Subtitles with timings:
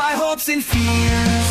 [0.00, 1.48] My hopes and fears.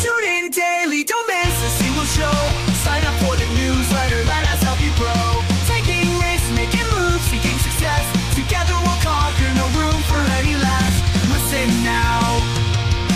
[0.00, 2.38] Tune in daily, don't miss a single show.
[2.86, 5.26] Sign up for the newsletter, let us help you grow.
[5.66, 8.04] Taking risks, making moves, seeking success.
[8.38, 10.94] Together we'll conquer, no room for any less.
[11.34, 12.22] Listen now.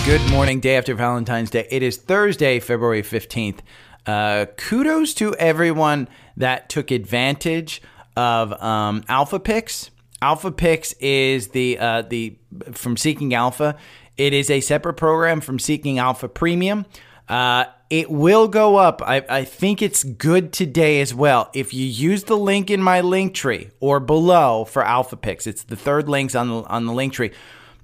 [0.04, 1.68] Good morning, day after Valentine's Day.
[1.70, 3.60] It is Thursday, February 15th.
[4.06, 7.80] Uh, kudos to everyone that took advantage
[8.16, 9.92] of um, Alpha Picks.
[10.24, 12.38] Alpha Picks is the uh, the
[12.72, 13.76] from Seeking Alpha.
[14.16, 16.86] It is a separate program from Seeking Alpha Premium.
[17.28, 19.02] Uh, it will go up.
[19.02, 21.50] I, I think it's good today as well.
[21.52, 25.64] If you use the link in my link tree or below for Alpha Picks, it's
[25.64, 27.32] the third links on the on the link tree,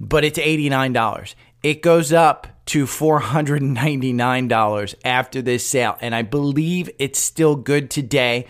[0.01, 1.37] but it's eighty nine dollars.
[1.63, 5.99] It goes up to $499 after this sale.
[6.01, 8.47] And I believe it's still good today.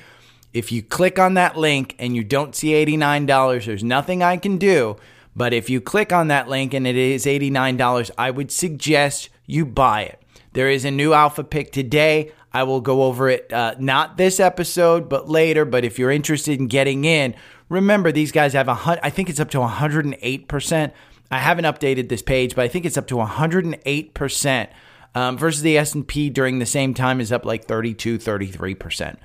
[0.53, 4.59] If you click on that link and you don't see $89, there's nothing I can
[4.59, 4.97] do.
[5.37, 9.65] But if you click on that link and it is $89, I would suggest you
[9.65, 10.21] buy it.
[10.53, 12.33] There is a new alpha pick today.
[12.53, 15.65] I will go over it, uh, not this episode, but later.
[15.65, 17.37] But if you're interested in getting in,
[17.69, 19.01] remember these guys have a hundred.
[19.05, 20.93] I think it's up to 108 percent
[21.31, 24.69] I haven't updated this page, but I think it's up to 108%
[25.15, 29.17] um, versus the S&P during the same time is up like 32, 33%.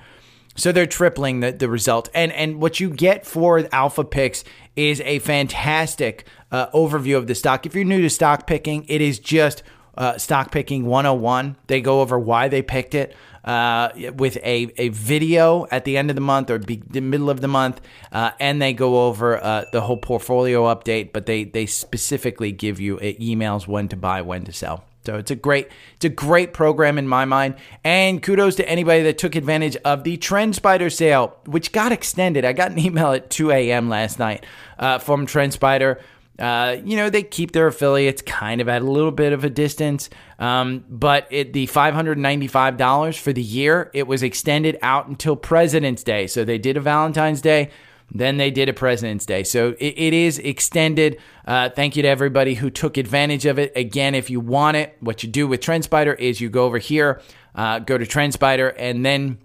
[0.56, 2.08] So they're tripling the, the result.
[2.14, 7.34] And, and what you get for Alpha Picks is a fantastic uh, overview of the
[7.34, 7.66] stock.
[7.66, 9.62] If you're new to stock picking, it is just
[9.96, 11.56] uh, stock picking 101.
[11.66, 16.10] They go over why they picked it uh, with a, a video at the end
[16.10, 17.80] of the month or be, the middle of the month,
[18.12, 21.12] uh, and they go over uh, the whole portfolio update.
[21.12, 24.84] But they they specifically give you uh, emails when to buy, when to sell.
[25.06, 27.54] So it's a great it's a great program in my mind.
[27.84, 32.44] And kudos to anybody that took advantage of the TrendSpider sale, which got extended.
[32.44, 33.88] I got an email at 2 a.m.
[33.88, 34.44] last night
[34.78, 36.00] uh, from TrendSpider
[36.38, 39.50] uh, you know, they keep their affiliates kind of at a little bit of a
[39.50, 40.10] distance.
[40.38, 46.26] Um, but it, the $595 for the year, it was extended out until President's Day.
[46.26, 47.70] So they did a Valentine's Day,
[48.10, 49.42] then they did a President's Day.
[49.42, 51.18] So it, it is extended.
[51.46, 53.72] Uh, thank you to everybody who took advantage of it.
[53.76, 57.20] Again, if you want it, what you do with TrendSpider is you go over here,
[57.54, 59.38] uh, go to TrendSpider, and then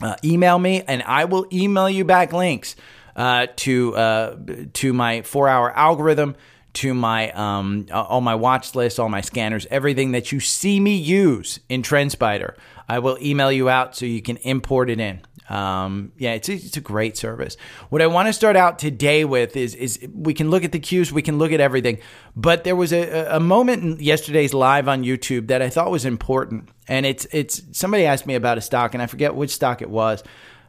[0.00, 2.76] uh, email me, and I will email you back links
[3.14, 4.36] uh, to uh,
[4.74, 6.34] to my four hour algorithm,
[6.74, 10.96] to my um, all my watch lists, all my scanners, everything that you see me
[10.96, 12.54] use in TrendSpider.
[12.88, 15.20] I will email you out so you can import it in.
[15.48, 17.56] Um, yeah, it's a, it's a great service.
[17.90, 20.78] What I want to start out today with is is we can look at the
[20.78, 21.98] cues, we can look at everything,
[22.36, 26.04] but there was a, a moment in yesterday's live on YouTube that I thought was
[26.04, 29.82] important, and it's it's somebody asked me about a stock, and I forget which stock
[29.82, 30.22] it was,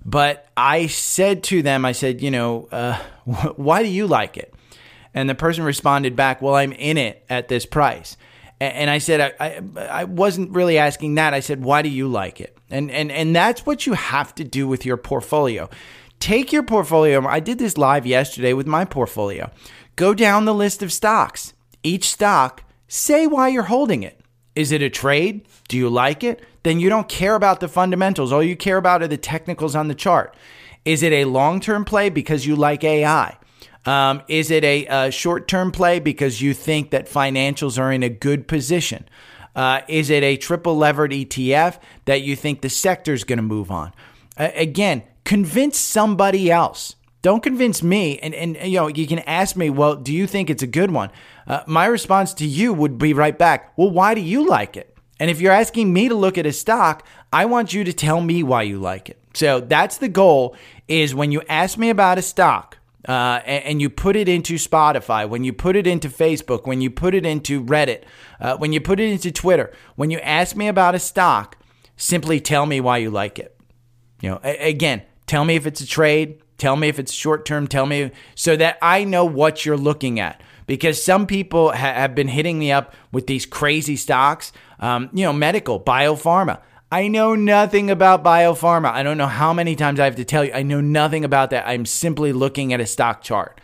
[0.06, 2.97] but I said to them, I said, you know, uh,
[3.55, 4.53] why do you like it?
[5.13, 8.17] And the person responded back, well, I'm in it at this price.
[8.59, 11.34] And I said, I, I, I, wasn't really asking that.
[11.34, 12.58] I said, why do you like it?
[12.69, 15.69] And, and, and that's what you have to do with your portfolio.
[16.19, 17.25] Take your portfolio.
[17.28, 19.52] I did this live yesterday with my portfolio.
[19.97, 21.53] Go down the list of stocks.
[21.84, 24.22] Each stock, say why you're holding it.
[24.56, 25.46] Is it a trade?
[25.68, 26.41] Do you like it?
[26.64, 28.31] Then you don't care about the fundamentals.
[28.31, 30.35] All you care about are the technicals on the chart.
[30.85, 33.38] Is it a long term play because you like AI?
[33.85, 38.03] Um, is it a, a short term play because you think that financials are in
[38.03, 39.07] a good position?
[39.55, 43.43] Uh, is it a triple levered ETF that you think the sector is going to
[43.43, 43.93] move on?
[44.38, 46.95] Uh, again, convince somebody else.
[47.22, 48.19] Don't convince me.
[48.19, 50.91] And, and you know, you can ask me, well, do you think it's a good
[50.91, 51.09] one?
[51.47, 54.96] Uh, my response to you would be right back, well, why do you like it?
[55.19, 58.19] And if you're asking me to look at a stock, I want you to tell
[58.19, 59.19] me why you like it.
[59.34, 60.55] So that's the goal
[60.87, 62.78] is when you ask me about a stock,
[63.08, 66.79] uh, and, and, you put it into Spotify, when you put it into Facebook, when
[66.79, 68.03] you put it into Reddit,
[68.40, 71.58] uh, when you put it into Twitter, when you ask me about a stock,
[71.97, 73.58] simply tell me why you like it.
[74.22, 77.46] You know, a- again, tell me if it's a trade, tell me if it's short
[77.46, 81.76] term, tell me so that I know what you're looking at because some people ha-
[81.76, 86.61] have been hitting me up with these crazy stocks, um, you know, medical, biopharma.
[86.93, 88.91] I know nothing about biopharma.
[88.91, 90.53] I don't know how many times I have to tell you.
[90.53, 91.67] I know nothing about that.
[91.67, 93.59] I'm simply looking at a stock chart.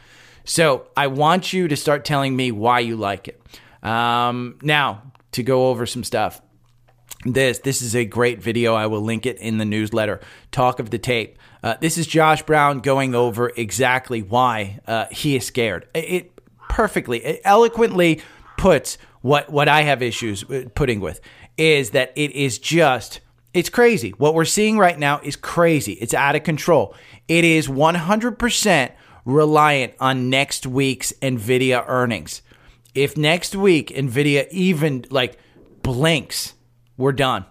[0.45, 3.39] So I want you to start telling me why you like it.
[3.87, 6.41] Um, now, to go over some stuff.
[7.23, 8.73] This this is a great video.
[8.73, 10.21] I will link it in the newsletter.
[10.51, 11.37] Talk of the tape.
[11.61, 15.87] Uh, this is Josh Brown going over exactly why uh, he is scared.
[15.93, 16.31] It,
[16.67, 18.23] perfectly, it eloquently
[18.57, 20.43] puts what what I have issues
[20.73, 21.21] putting with
[21.59, 23.19] is that it is just
[23.53, 24.11] it's crazy.
[24.11, 25.93] What we're seeing right now is crazy.
[25.93, 26.93] It's out of control.
[27.27, 28.91] It is 100%
[29.25, 32.41] reliant on next week's Nvidia earnings.
[32.93, 35.39] If next week Nvidia even like
[35.81, 36.53] blinks,
[36.95, 37.45] we're done.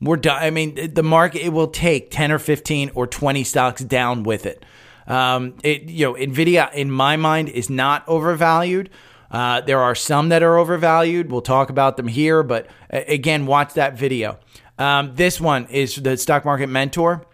[0.00, 0.42] We're done.
[0.42, 4.46] I mean, the market it will take 10 or 15 or 20 stocks down with
[4.46, 4.64] it.
[5.06, 8.90] Um, it you know, Nvidia in my mind is not overvalued.
[9.32, 11.32] Uh, there are some that are overvalued.
[11.32, 14.38] We'll talk about them here, but again, watch that video.
[14.78, 17.26] Um, this one is the stock market mentor.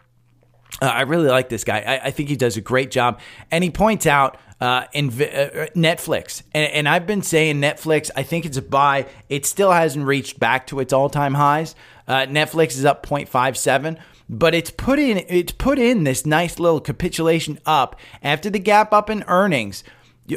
[0.81, 1.81] Uh, I really like this guy.
[1.81, 5.67] I, I, think he does a great job, and he points out uh, in uh,
[5.75, 6.43] Netflix.
[6.53, 8.11] And, and, I've been saying Netflix.
[8.15, 9.07] I think it's a buy.
[9.29, 11.75] It still hasn't reached back to its all-time highs.
[12.07, 13.99] Uh, Netflix is up 0.57,
[14.29, 18.93] but it's put in it's put in this nice little capitulation up after the gap
[18.93, 19.85] up in earnings.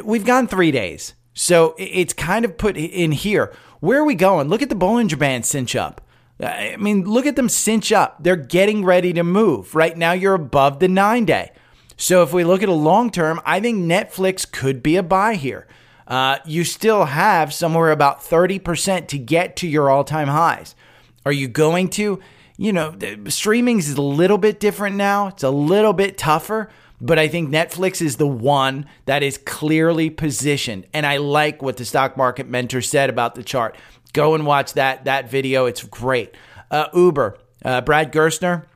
[0.04, 3.52] We've gone three days, so it's kind of put in here.
[3.80, 4.48] Where are we going?
[4.48, 6.00] Look at the Bollinger Band cinch up.
[6.40, 8.22] I mean, look at them cinch up.
[8.22, 9.74] They're getting ready to move.
[9.74, 11.52] Right now, you're above the nine day.
[11.96, 15.34] So if we look at a long term, I think Netflix could be a buy
[15.34, 15.66] here.
[16.06, 20.74] Uh, you still have somewhere about 30% to get to your all time highs.
[21.24, 22.20] Are you going to?
[22.58, 22.94] You know,
[23.28, 26.70] streaming is a little bit different now, it's a little bit tougher.
[27.02, 30.86] But I think Netflix is the one that is clearly positioned.
[30.94, 33.76] And I like what the stock market mentor said about the chart.
[34.12, 35.66] Go and watch that that video.
[35.66, 36.34] It's great.
[36.70, 38.66] Uh, Uber, uh, Brad Gerstner,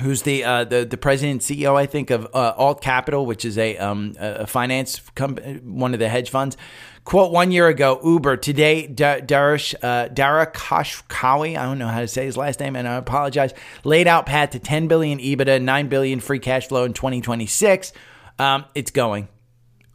[0.00, 3.44] who's the uh, the the president and CEO, I think, of uh, Alt Capital, which
[3.44, 6.56] is a um, a finance company, one of the hedge funds.
[7.04, 12.08] Quote one year ago, Uber today, Darish uh, Dara Kashkawi, I don't know how to
[12.08, 13.52] say his last name, and I apologize.
[13.84, 17.92] Laid out path to 10 billion EBITDA, 9 billion free cash flow in 2026.
[18.38, 19.28] Um, it's going.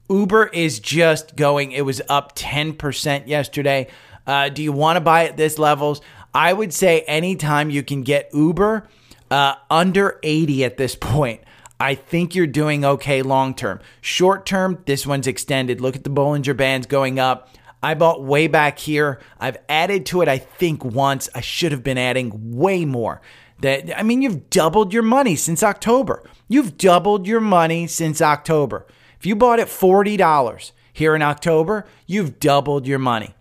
[0.10, 1.72] Uber is just going.
[1.72, 3.88] It was up 10% yesterday.
[4.28, 6.02] Uh, do you want to buy at this levels?
[6.34, 8.88] I would say anytime you can get Uber
[9.32, 11.42] uh, under 80 at this point,
[11.80, 13.80] I think you're doing okay long term.
[14.02, 15.82] Short term, this one's extended.
[15.82, 17.50] Look at the Bollinger Bands going up.
[17.84, 19.20] I bought way back here.
[19.40, 21.30] I've added to it, I think, once.
[21.36, 23.22] I should have been adding way more.
[23.60, 26.24] That I mean, you've doubled your money since October.
[26.48, 28.88] You've doubled your money since October.
[29.20, 33.36] If you bought it $40 here in October, you've doubled your money.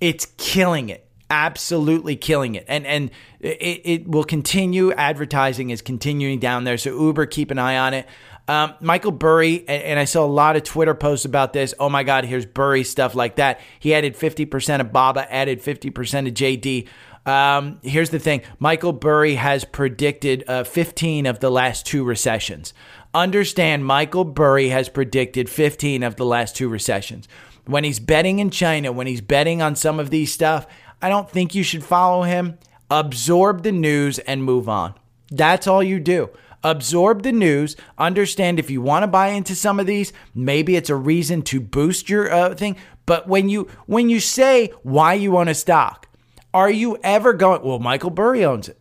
[0.00, 1.09] It's killing it.
[1.30, 2.64] Absolutely killing it.
[2.68, 3.10] And and
[3.40, 4.92] it, it will continue.
[4.92, 6.76] Advertising is continuing down there.
[6.76, 8.06] So Uber, keep an eye on it.
[8.48, 11.72] Um, Michael Burry, and I saw a lot of Twitter posts about this.
[11.78, 13.60] Oh my God, here's Burry stuff like that.
[13.78, 16.88] He added 50% of Baba, added 50% of JD.
[17.30, 22.74] Um, here's the thing Michael Burry has predicted uh, 15 of the last two recessions.
[23.14, 27.28] Understand, Michael Burry has predicted 15 of the last two recessions
[27.66, 30.66] when he's betting in China, when he's betting on some of these stuff,
[31.02, 32.58] I don't think you should follow him.
[32.90, 34.94] Absorb the news and move on.
[35.30, 36.30] That's all you do.
[36.62, 37.76] Absorb the news.
[37.96, 41.60] Understand if you want to buy into some of these, maybe it's a reason to
[41.60, 42.76] boost your uh, thing.
[43.06, 46.06] But when you when you say why you own a stock,
[46.52, 47.62] are you ever going?
[47.62, 48.78] Well, Michael Burry owns it.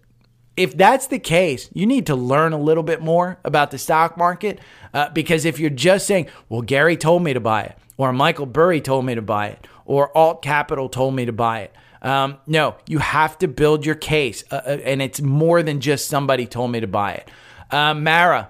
[0.58, 4.18] If that's the case, you need to learn a little bit more about the stock
[4.18, 4.60] market
[4.94, 8.46] uh, because if you're just saying, "Well, Gary told me to buy it," or Michael
[8.46, 11.74] Burry told me to buy it, or Alt Capital told me to buy it.
[12.02, 16.08] Um, no, you have to build your case, uh, uh, and it's more than just
[16.08, 17.30] somebody told me to buy it.
[17.72, 18.50] Uh, Mara,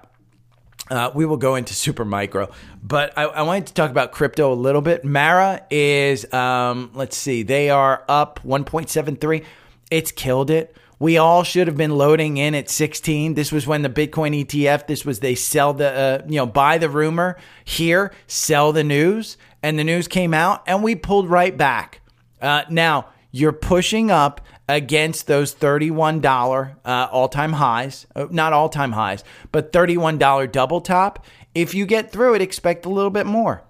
[0.89, 2.49] uh, we will go into super micro,
[2.83, 5.03] but I, I, wanted to talk about crypto a little bit.
[5.03, 9.43] Mara is, um, let's see, they are up 1.73.
[9.91, 10.75] It's killed it.
[10.99, 13.33] We all should have been loading in at 16.
[13.33, 16.77] This was when the Bitcoin ETF, this was they sell the, uh, you know, buy
[16.77, 19.37] the rumor here, sell the news.
[19.63, 22.01] And the news came out and we pulled right back.
[22.41, 28.69] Uh, now, you're pushing up against those $31 uh, all time highs, uh, not all
[28.69, 31.25] time highs, but $31 double top.
[31.55, 33.63] If you get through it, expect a little bit more.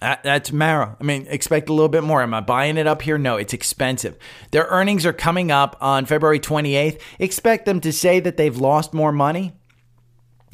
[0.00, 0.96] That's Mara.
[0.98, 2.22] I mean, expect a little bit more.
[2.22, 3.18] Am I buying it up here?
[3.18, 4.16] No, it's expensive.
[4.50, 6.98] Their earnings are coming up on February 28th.
[7.18, 9.52] Expect them to say that they've lost more money.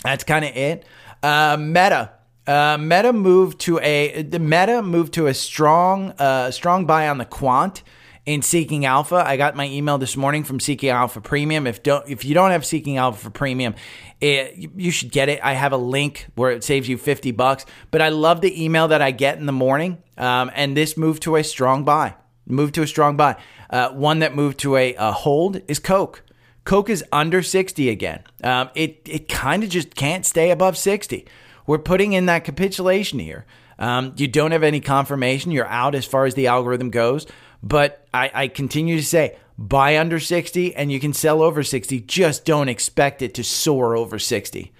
[0.03, 0.85] That's kind of it.
[1.23, 2.13] Uh, Meta.
[2.45, 7.19] Uh, Meta moved to a the Meta moved to a strong uh, strong buy on
[7.19, 7.83] the quant
[8.27, 9.23] in Seeking Alpha.
[9.25, 11.67] I got my email this morning from Seeking Alpha Premium.
[11.67, 13.77] If don't if you don't have Seeking Alpha for Premium,
[14.21, 15.41] it, you should get it.
[15.43, 17.65] I have a link where it saves you 50 bucks.
[17.91, 20.03] But I love the email that I get in the morning.
[20.19, 22.15] Um, and this moved to a strong buy.
[22.47, 23.37] Moved to a strong buy.
[23.71, 26.23] Uh, one that moved to a, a hold is Coke.
[26.65, 28.25] Coke is under 60 again.
[28.43, 31.27] Um, it it kind of just can't stay above 60.
[31.67, 33.47] We're putting in that capitulation here.
[33.79, 35.53] Um, you don't have any confirmation.
[35.53, 37.27] You're out as far as the algorithm goes.
[37.63, 42.01] But I, I continue to say buy under 60 and you can sell over 60.
[42.01, 44.73] Just don't expect it to soar over 60.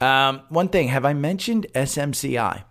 [0.00, 2.64] Um, one thing, have I mentioned SMCI?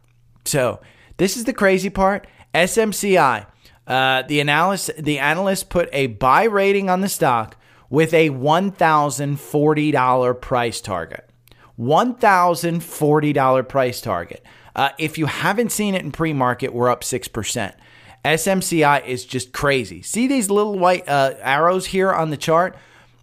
[0.46, 0.80] So
[1.18, 2.26] this is the crazy part.
[2.56, 3.46] SMCI,
[3.86, 7.56] uh, the analyst, the analyst put a buy rating on the stock
[7.90, 11.30] with a $1,040 price target.
[11.80, 14.44] $1,040 price target.
[14.76, 17.74] Uh, if you haven't seen it in pre market, we're up 6%.
[18.26, 20.02] SMCI is just crazy.
[20.02, 22.76] See these little white uh, arrows here on the chart?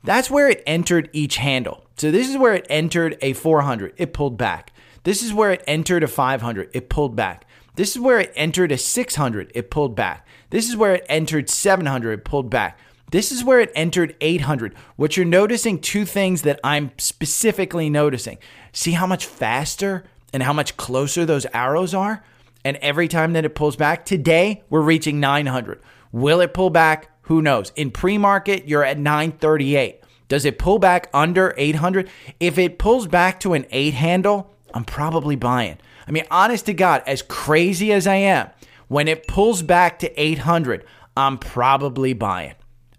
[0.05, 1.85] That's where it entered each handle.
[1.97, 3.95] So this is where it entered a 400.
[3.97, 4.73] It pulled back.
[5.05, 6.71] This is where it entered a 500.
[6.73, 7.45] It pulled back.
[7.77, 9.53] This is where it entered a 600.
[9.55, 10.27] It pulled back.
[10.51, 12.13] This is where it entered 700.
[12.13, 12.79] It pulled back.
[13.11, 14.75] This is where it entered 800.
[14.97, 18.39] What you're noticing, two things that I'm specifically noticing.
[18.73, 22.25] See how much faster and how much closer those arrows are?
[22.67, 25.81] And every time that it pulls back, today we're reaching 900.
[26.11, 27.09] Will it pull back?
[27.23, 27.71] Who knows?
[27.77, 30.01] In pre market, you're at 938.
[30.27, 32.11] Does it pull back under 800?
[32.41, 35.79] If it pulls back to an 8 handle, I'm probably buying.
[36.09, 38.51] I mean, honest to God, as crazy as I am,
[38.89, 40.85] when it pulls back to 800,
[41.17, 42.55] I'm probably buying.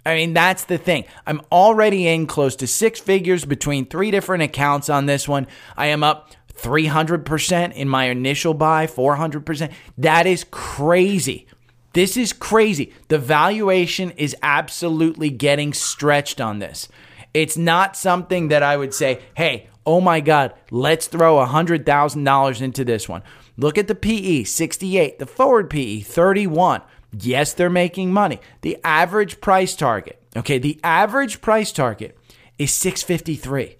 [0.05, 1.03] I mean, that's the thing.
[1.25, 5.45] I'm already in close to six figures between three different accounts on this one.
[5.75, 9.71] I am up 300% in my initial buy, 400%.
[9.97, 11.47] That is crazy.
[11.93, 12.93] This is crazy.
[13.07, 16.87] The valuation is absolutely getting stretched on this.
[17.33, 22.85] It's not something that I would say, hey, oh my God, let's throw $100,000 into
[22.85, 23.23] this one.
[23.57, 26.81] Look at the PE, 68, the forward PE, 31.
[27.19, 28.39] Yes, they're making money.
[28.61, 32.17] The average price target, okay, the average price target
[32.59, 33.77] is 653.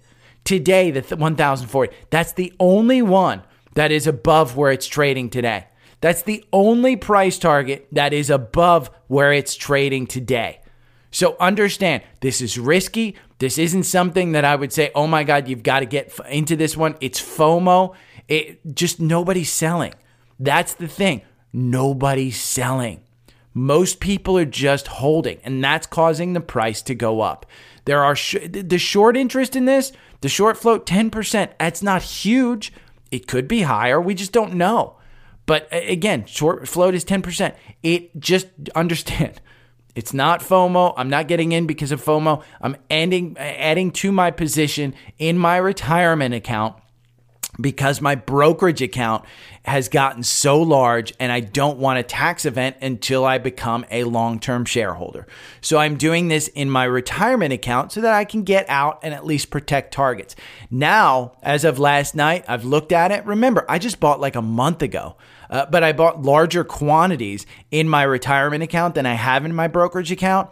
[0.48, 3.42] Today, the 1040, that's the only one
[3.74, 5.66] that is above where it's trading today.
[6.00, 10.62] That's the only price target that is above where it's trading today.
[11.10, 13.14] So understand, this is risky.
[13.40, 16.56] This isn't something that I would say, oh my God, you've got to get into
[16.56, 16.96] this one.
[17.02, 17.94] It's FOMO.
[18.26, 19.92] It just nobody's selling.
[20.40, 21.20] That's the thing.
[21.52, 23.02] Nobody's selling.
[23.52, 27.44] Most people are just holding, and that's causing the price to go up.
[27.88, 31.52] There are sh- the short interest in this, the short float 10%.
[31.58, 32.70] That's not huge.
[33.10, 33.98] It could be higher.
[33.98, 34.96] We just don't know.
[35.46, 37.54] But again, short float is 10%.
[37.82, 39.40] It just understand.
[39.94, 40.94] It's not FOMO.
[40.96, 42.44] I'm not getting in because of FOMO.
[42.60, 46.76] I'm adding adding to my position in my retirement account
[47.60, 49.24] because my brokerage account
[49.64, 54.04] has gotten so large and I don't want a tax event until I become a
[54.04, 55.26] long term shareholder.
[55.60, 59.12] So I'm doing this in my retirement account so that I can get out and
[59.12, 60.36] at least protect targets.
[60.70, 63.24] Now, as of last night, I've looked at it.
[63.26, 65.16] Remember, I just bought like a month ago.
[65.50, 69.66] Uh, but I bought larger quantities in my retirement account than I have in my
[69.66, 70.50] brokerage account.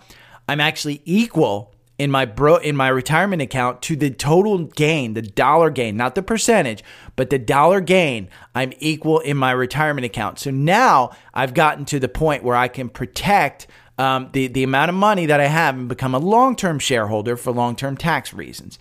[0.49, 5.23] I'm actually equal in my bro in my retirement account to the total gain, the
[5.23, 6.85] dollar gain, not the percentage,
[7.17, 10.39] but the dollar gain I'm equal in my retirement account.
[10.39, 13.67] So now I've gotten to the point where I can protect
[13.99, 17.37] um, the the amount of money that I have and become a long term shareholder
[17.37, 18.79] for long term tax reasons.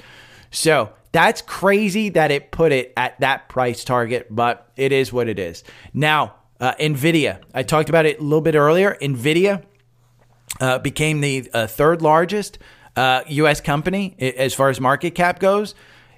[0.52, 5.30] So that's crazy that it put it at that price target, but it is what
[5.30, 5.64] it is.
[5.94, 8.98] Now, uh, Nvidia, I talked about it a little bit earlier.
[9.02, 9.64] Nvidia
[10.60, 12.60] uh, became the uh, third largest
[12.96, 13.62] uh, U.S.
[13.62, 15.76] company as far as market cap goes.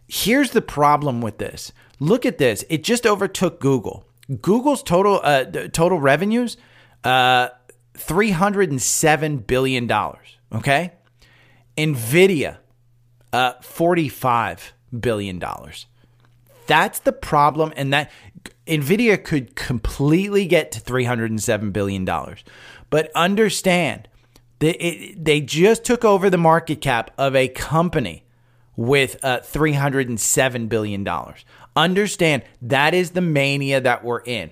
[0.07, 1.71] Here's the problem with this.
[1.99, 2.63] Look at this.
[2.69, 4.05] It just overtook Google.
[4.41, 6.57] Google's total uh, total revenues,
[7.03, 7.49] uh,
[7.95, 10.37] three hundred and seven billion dollars.
[10.53, 10.93] Okay,
[11.77, 12.57] Nvidia,
[13.33, 15.87] uh, forty five billion dollars.
[16.67, 18.11] That's the problem, and that
[18.65, 22.43] Nvidia could completely get to three hundred and seven billion dollars.
[22.89, 24.07] But understand
[24.59, 28.23] they, it, they just took over the market cap of a company
[28.75, 31.07] with uh, $307 billion.
[31.75, 34.51] Understand that is the mania that we're in.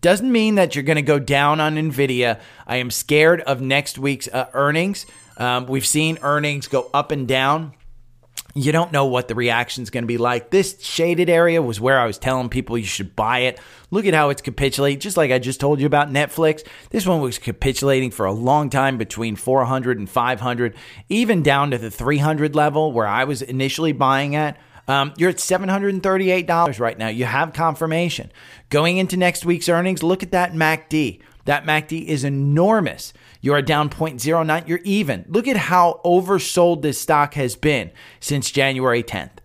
[0.00, 2.40] Doesn't mean that you're going to go down on NVIDIA.
[2.66, 5.06] I am scared of next week's uh, earnings.
[5.36, 7.72] Um, we've seen earnings go up and down.
[8.54, 10.50] You don't know what the reaction is going to be like.
[10.50, 13.58] This shaded area was where I was telling people you should buy it.
[13.90, 16.66] Look at how it's capitulating, just like I just told you about Netflix.
[16.90, 20.74] This one was capitulating for a long time between 400 and 500,
[21.08, 24.58] even down to the 300 level where I was initially buying at.
[24.88, 27.08] Um, you're at $738 right now.
[27.08, 28.32] You have confirmation.
[28.68, 31.20] Going into next week's earnings, look at that MACD.
[31.44, 33.12] That MACD is enormous.
[33.42, 34.68] You are down 0.09.
[34.68, 35.26] You're even.
[35.28, 39.38] Look at how oversold this stock has been since January 10th.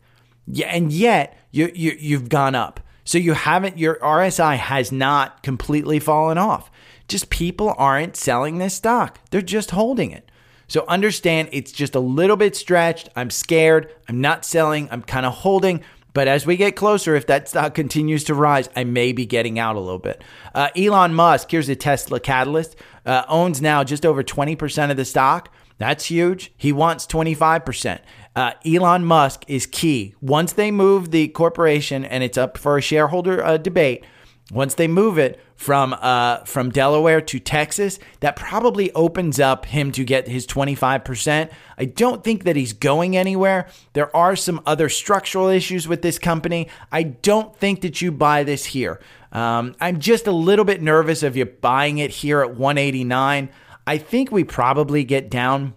[0.45, 2.79] Yeah, and yet you, you you've gone up.
[3.03, 3.77] So you haven't.
[3.77, 6.69] Your RSI has not completely fallen off.
[7.07, 9.19] Just people aren't selling this stock.
[9.31, 10.29] They're just holding it.
[10.67, 13.09] So understand it's just a little bit stretched.
[13.15, 13.93] I'm scared.
[14.07, 14.89] I'm not selling.
[14.91, 15.81] I'm kind of holding.
[16.17, 19.59] But as we get closer, if that stock continues to rise, I may be getting
[19.59, 20.23] out a little bit.
[20.55, 25.05] Uh, Elon Musk, here's a Tesla catalyst, uh, owns now just over 20% of the
[25.05, 25.53] stock.
[25.77, 26.51] That's huge.
[26.57, 27.99] He wants 25%.
[28.35, 30.15] Uh, Elon Musk is key.
[30.19, 34.03] Once they move the corporation and it's up for a shareholder uh, debate,
[34.51, 39.91] once they move it from uh, from Delaware to Texas, that probably opens up him
[39.91, 41.49] to get his 25%.
[41.77, 43.67] I don't think that he's going anywhere.
[43.93, 46.69] There are some other structural issues with this company.
[46.91, 49.01] I don't think that you buy this here.
[49.33, 53.49] Um, I'm just a little bit nervous of you buying it here at 189.
[53.85, 55.73] I think we probably get down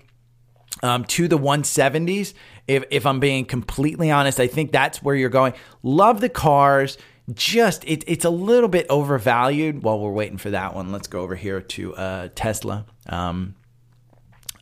[0.82, 2.34] um, to the 170s.
[2.68, 5.54] If, if I'm being completely honest, I think that's where you're going.
[5.82, 6.98] Love the cars
[7.34, 9.82] just it, it's a little bit overvalued.
[9.82, 12.86] While we're waiting for that one, let's go over here to uh, Tesla.
[13.08, 13.54] Um,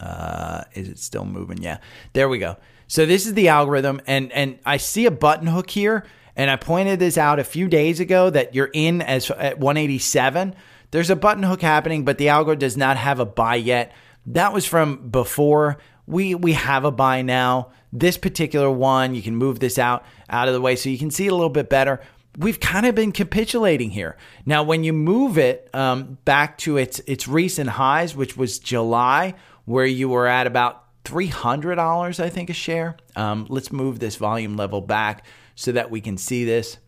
[0.00, 1.62] uh, is it still moving?
[1.62, 1.78] Yeah,
[2.12, 2.56] there we go.
[2.86, 6.06] So this is the algorithm, and and I see a button hook here,
[6.36, 10.54] and I pointed this out a few days ago that you're in as at 187.
[10.90, 13.92] There's a button hook happening, but the algo does not have a buy yet.
[14.26, 15.78] That was from before.
[16.06, 17.72] We we have a buy now.
[17.92, 21.10] This particular one, you can move this out out of the way so you can
[21.10, 22.00] see it a little bit better
[22.38, 24.16] we've kind of been capitulating here.
[24.46, 29.34] Now, when you move it um, back to its its recent highs, which was July,
[29.64, 32.96] where you were at about three hundred dollars, I think, a share.
[33.16, 35.26] Um, let's move this volume level back
[35.56, 36.78] so that we can see this.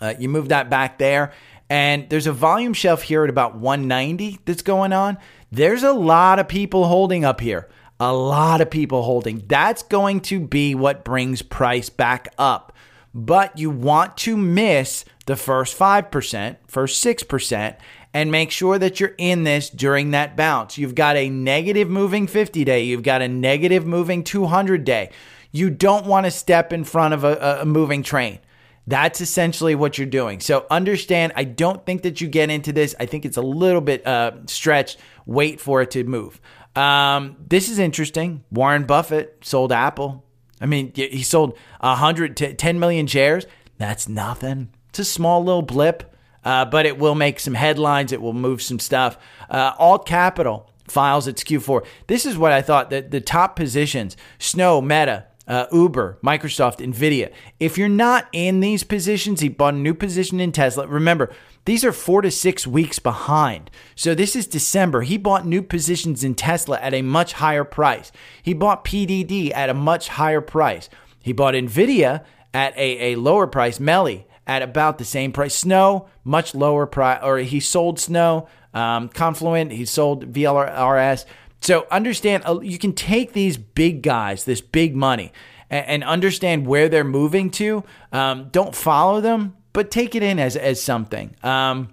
[0.00, 1.32] Uh, you move that back there,
[1.70, 5.16] and there's a volume shelf here at about 190 that's going on.
[5.50, 7.68] There's a lot of people holding up here.
[8.00, 9.44] A lot of people holding.
[9.46, 12.73] That's going to be what brings price back up
[13.14, 17.76] but you want to miss the first 5%, first 6%,
[18.12, 20.76] and make sure that you're in this during that bounce.
[20.76, 25.10] You've got a negative moving 50 day, you've got a negative moving 200 day.
[25.52, 28.40] You don't want to step in front of a, a moving train.
[28.86, 30.40] That's essentially what you're doing.
[30.40, 32.94] So understand, I don't think that you get into this.
[32.98, 34.98] I think it's a little bit uh, stretched.
[35.24, 36.40] Wait for it to move.
[36.76, 38.44] Um, this is interesting.
[38.50, 40.23] Warren Buffett sold Apple
[40.64, 43.44] I mean, he sold 100 to 10 million shares.
[43.76, 44.70] That's nothing.
[44.88, 48.12] It's a small little blip, uh, but it will make some headlines.
[48.12, 49.18] It will move some stuff.
[49.50, 51.84] Uh, Alt Capital files its Q4.
[52.06, 57.30] This is what I thought that the top positions Snow, Meta, uh, Uber, Microsoft, Nvidia.
[57.60, 60.86] If you're not in these positions, he bought a new position in Tesla.
[60.86, 61.30] Remember,
[61.64, 63.70] these are four to six weeks behind.
[63.94, 65.02] So this is December.
[65.02, 68.12] He bought new positions in Tesla at a much higher price.
[68.42, 70.90] He bought PDD at a much higher price.
[71.22, 75.54] He bought Nvidia at a, a lower price, Melly at about the same price.
[75.54, 78.46] Snow, much lower price, or he sold Snow.
[78.74, 81.24] Um, Confluent, he sold VLRS.
[81.60, 85.32] So understand, uh, you can take these big guys, this big money,
[85.70, 87.84] and, and understand where they're moving to.
[88.12, 91.36] Um, don't follow them, but take it in as as something.
[91.42, 91.90] Um,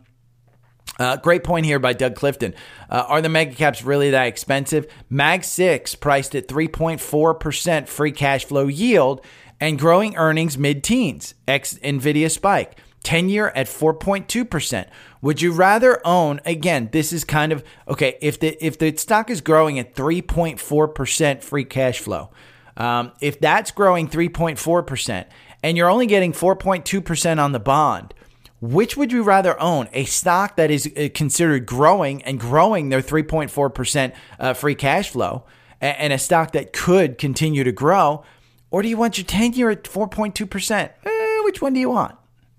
[0.97, 2.53] uh, great point here by Doug Clinton.
[2.89, 4.87] Uh, are the mega caps really that expensive?
[5.09, 9.25] Mag 6 priced at 3.4% free cash flow yield
[9.59, 12.77] and growing earnings mid teens, ex NVIDIA spike.
[13.03, 14.87] 10 year at 4.2%.
[15.23, 19.31] Would you rather own again, this is kind of okay, if the if the stock
[19.31, 22.29] is growing at 3.4% free cash flow.
[22.77, 25.25] Um, if that's growing 3.4%
[25.63, 28.13] and you're only getting 4.2% on the bond,
[28.59, 29.89] which would you rather own?
[29.93, 35.45] A stock that is uh, considered growing and growing their 3.4% uh, free cash flow,
[35.79, 38.23] and a stock that could continue to grow,
[38.69, 40.89] or do you want your 10 year at 4.2%?
[41.05, 42.15] Eh, which one do you want?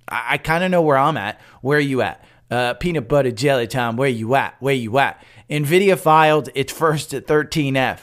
[0.09, 1.41] I, I kind of know where I'm at.
[1.61, 2.25] Where are you at?
[2.51, 3.97] Uh, peanut butter jelly time.
[3.97, 4.57] Where you at?
[4.61, 5.25] Where you at?
[5.49, 8.01] Nvidia filed its first at 13F.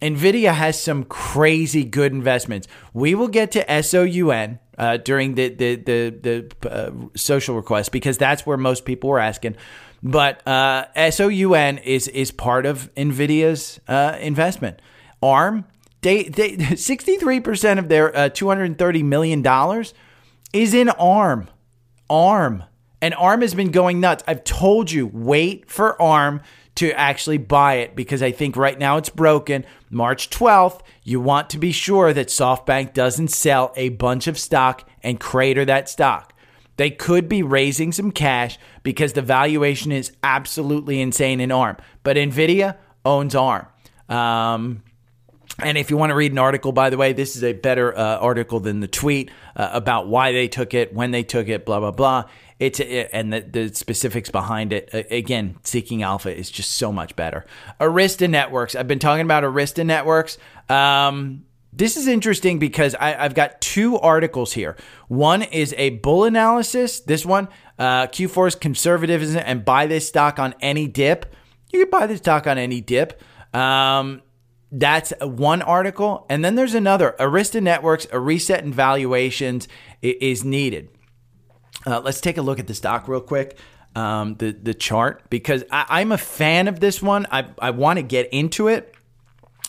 [0.00, 2.68] NVIDIA has some crazy good investments.
[2.92, 8.16] We will get to SOUN uh, during the, the, the, the uh, social request because
[8.16, 9.56] that's where most people were asking.
[10.02, 14.80] But uh, SOUN is, is part of NVIDIA's uh, investment.
[15.20, 15.64] ARM,
[16.02, 19.94] They, they 63% of their uh, 230 million dollars
[20.52, 21.48] is in ARM.
[22.08, 22.62] ARM.
[23.00, 24.24] And ARM has been going nuts.
[24.26, 26.40] I've told you, wait for ARM
[26.78, 29.64] to actually buy it because I think right now it's broken.
[29.90, 34.88] March 12th, you want to be sure that SoftBank doesn't sell a bunch of stock
[35.02, 36.34] and crater that stock.
[36.76, 41.78] They could be raising some cash because the valuation is absolutely insane in ARM.
[42.04, 43.66] But NVIDIA owns ARM.
[44.08, 44.84] Um,
[45.60, 47.96] and if you want to read an article, by the way, this is a better
[47.98, 51.66] uh, article than the tweet uh, about why they took it, when they took it,
[51.66, 52.24] blah, blah, blah.
[52.58, 54.90] It's and the, the specifics behind it.
[55.10, 57.46] Again, Seeking Alpha is just so much better.
[57.80, 58.74] Arista Networks.
[58.74, 60.38] I've been talking about Arista Networks.
[60.68, 64.76] Um, this is interesting because I, have got two articles here.
[65.06, 66.98] One is a bull analysis.
[67.00, 71.32] This one, uh, Q4's conservatism and buy this stock on any dip.
[71.72, 73.22] You can buy this stock on any dip.
[73.54, 74.22] Um,
[74.72, 76.26] that's one article.
[76.28, 79.68] And then there's another Arista Networks, a reset in valuations
[80.02, 80.88] is needed.
[81.86, 83.58] Uh, let's take a look at the stock real quick.
[83.94, 87.26] Um, the the chart because I, am a fan of this one.
[87.30, 88.94] I I want to get into it.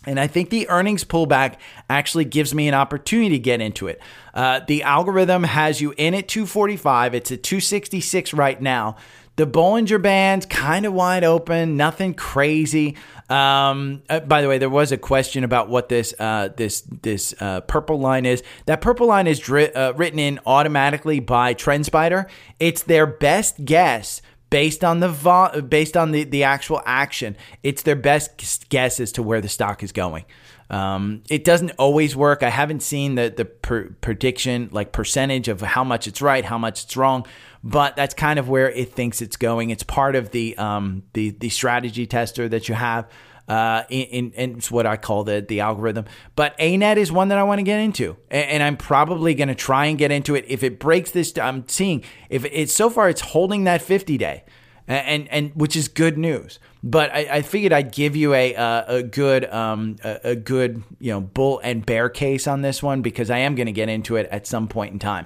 [0.06, 1.56] And I think the earnings pullback
[1.89, 4.02] actually gives me an opportunity to get into it.
[4.34, 7.15] Uh, the algorithm has you in at 245.
[7.15, 8.95] It's at 266 right now.
[9.36, 12.98] The Bollinger Band's kind of wide open, nothing crazy.
[13.30, 17.36] Um, uh, by the way, there was a question about what this uh, this this
[17.39, 18.42] uh, purple line is.
[18.65, 22.28] That purple line is dri- uh, written in automatically by TrendSpider.
[22.60, 27.38] It's their best guess based on the vo- based on the, the actual action.
[27.62, 30.26] It's their best guess as to where the stock is going.
[30.72, 32.44] Um, it doesn't always work.
[32.44, 36.84] I haven't seen the the prediction like percentage of how much it's right, how much
[36.84, 37.26] it's wrong
[37.63, 39.69] but that's kind of where it thinks it's going.
[39.69, 43.10] It's part of the um, the the strategy tester that you have.
[43.48, 46.06] Uh, in, in, it's what I call the the algorithm.
[46.36, 49.48] But ANET is one that I want to get into, and, and I'm probably going
[49.48, 50.45] to try and get into it.
[50.48, 54.43] If it breaks this, I'm seeing if it's so far it's holding that 50 day,
[54.88, 56.60] and and which is good news.
[56.84, 60.84] But I, I figured I'd give you a a, a good um a, a, good
[61.00, 63.89] you know bull and bear case on this one because I am going to get
[63.89, 65.26] into it at some point in time.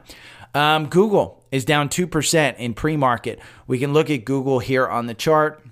[0.54, 3.40] Um, Google is down 2% in pre market.
[3.68, 5.64] We can look at Google here on the chart.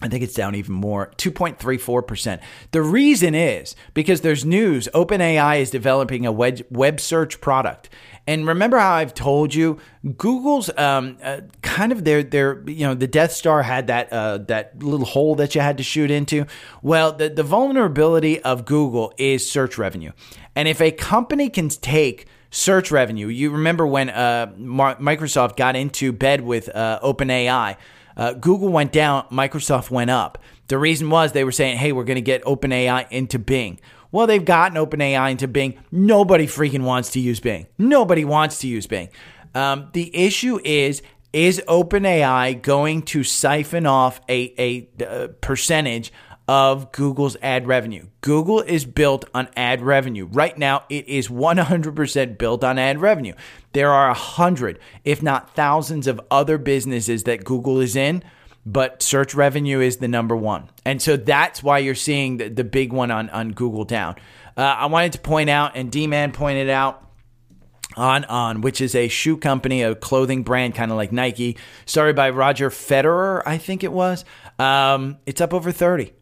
[0.00, 2.40] I think it's down even more, 2.34%.
[2.70, 7.88] The reason is because there's news OpenAI is developing a web, search product.
[8.24, 9.78] And remember how I've told you
[10.16, 14.38] Google's um, uh, kind of their their you know the Death Star had that uh,
[14.48, 16.44] that little hole that you had to shoot into.
[16.82, 20.12] Well, the the vulnerability of Google is search revenue,
[20.54, 23.28] and if a company can take search revenue.
[23.28, 27.76] You remember when uh, Microsoft got into bed with uh, OpenAI.
[28.16, 30.38] Uh, Google went down, Microsoft went up.
[30.66, 33.80] The reason was they were saying, hey, we're going to get OpenAI into Bing.
[34.10, 35.78] Well, they've gotten OpenAI into Bing.
[35.92, 37.66] Nobody freaking wants to use Bing.
[37.76, 39.08] Nobody wants to use Bing.
[39.54, 46.12] Um, the issue is, is OpenAI going to siphon off a, a, a uh, percentage
[46.48, 48.06] of Google's ad revenue.
[48.22, 50.24] Google is built on ad revenue.
[50.24, 53.34] Right now, it is 100% built on ad revenue.
[53.74, 58.24] There are a hundred, if not thousands, of other businesses that Google is in,
[58.64, 60.70] but search revenue is the number one.
[60.86, 64.16] And so that's why you're seeing the, the big one on, on Google down.
[64.56, 67.04] Uh, I wanted to point out, and D Man pointed out,
[67.96, 72.14] on On, which is a shoe company, a clothing brand, kind of like Nike, started
[72.14, 74.24] by Roger Federer, I think it was.
[74.58, 76.12] Um, it's up over 30.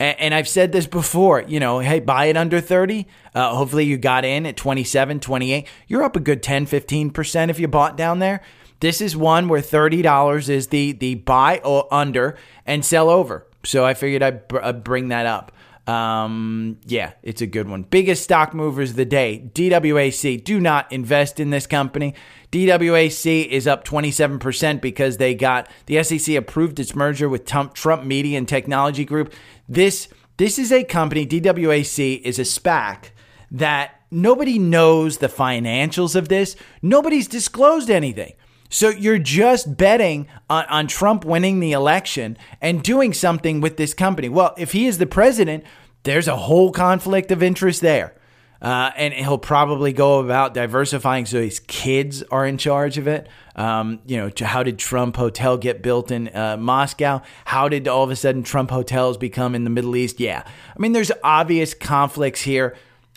[0.00, 3.06] And, I've said this before, you know, hey, buy it under 30.
[3.34, 5.68] Uh, hopefully you got in at 27, 28.
[5.88, 8.40] You're up a good 10, 15% if you bought down there.
[8.80, 13.46] This is one where $30 is the, the buy or under and sell over.
[13.62, 15.52] So I figured I'd, br- I'd bring that up.
[15.86, 17.82] Um, yeah, it's a good one.
[17.82, 20.44] Biggest stock movers of the day DWAC.
[20.44, 22.14] Do not invest in this company.
[22.52, 28.38] DWAC is up 27% because they got the SEC approved its merger with Trump Media
[28.38, 29.32] and Technology Group.
[29.68, 33.10] This this is a company, DWAC is a SPAC
[33.50, 36.56] that nobody knows the financials of this.
[36.80, 38.32] Nobody's disclosed anything.
[38.70, 43.92] So you're just betting on, on, Trump winning the election and doing something with this
[43.94, 44.28] company.
[44.28, 45.64] Well, if he is the president,
[46.04, 48.14] there's a whole conflict of interest there.
[48.62, 53.26] Uh, and he'll probably go about diversifying so his kids are in charge of it.
[53.56, 57.22] Um, you know, how did Trump Hotel get built in uh, Moscow?
[57.46, 60.20] How did all of a sudden Trump hotels become in the Middle East?
[60.20, 62.76] Yeah, I mean, there's obvious conflicts here.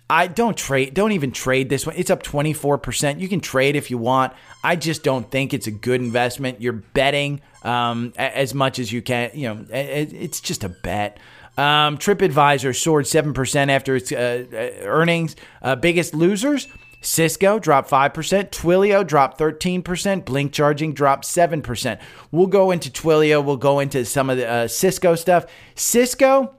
[0.10, 1.96] I don't trade, don't even trade this one.
[1.98, 3.20] It's up 24%.
[3.20, 4.34] You can trade if you want.
[4.64, 6.62] I just don't think it's a good investment.
[6.62, 9.32] You're betting um, as much as you can.
[9.34, 11.20] You know, it's just a bet.
[11.58, 15.36] Um, TripAdvisor soared 7% after its uh, uh, earnings.
[15.62, 16.68] Uh, biggest losers
[17.04, 22.00] Cisco dropped 5%, Twilio dropped 13%, Blink Charging dropped 7%.
[22.32, 25.46] We'll go into Twilio, we'll go into some of the uh, Cisco stuff.
[25.76, 26.56] Cisco,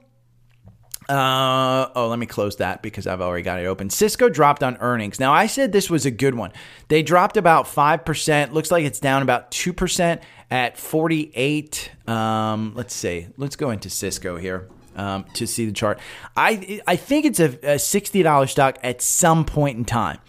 [1.09, 3.89] uh, oh, let me close that because I've already got it open.
[3.89, 5.19] Cisco dropped on earnings.
[5.19, 6.51] Now, I said this was a good one.
[6.87, 8.51] They dropped about 5%.
[8.51, 11.91] Looks like it's down about 2% at 48.
[12.07, 13.27] Um, let's see.
[13.37, 15.99] Let's go into Cisco here um, to see the chart.
[16.35, 20.19] I I think it's a, a sixty dollars stock at some point in time.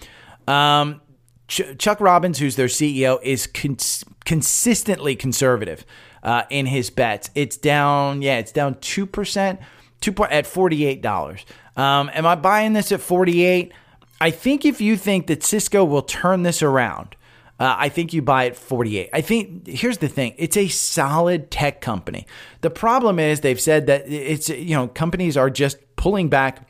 [0.47, 1.01] Um,
[1.49, 5.85] Ch- Chuck Robbins, who's their CEO, is cons- consistently conservative
[6.23, 7.31] uh, in his bets.
[7.35, 9.61] It's down, yeah, it's down two percent,
[10.01, 11.45] two point at forty eight dollars.
[11.77, 13.73] Um, am I buying this at forty eight?
[14.21, 17.17] I think if you think that Cisco will turn this around,
[17.61, 19.11] uh, I think you buy it 48.
[19.13, 22.27] I think here's the thing: it's a solid tech company.
[22.61, 26.69] The problem is they've said that it's you know companies are just pulling back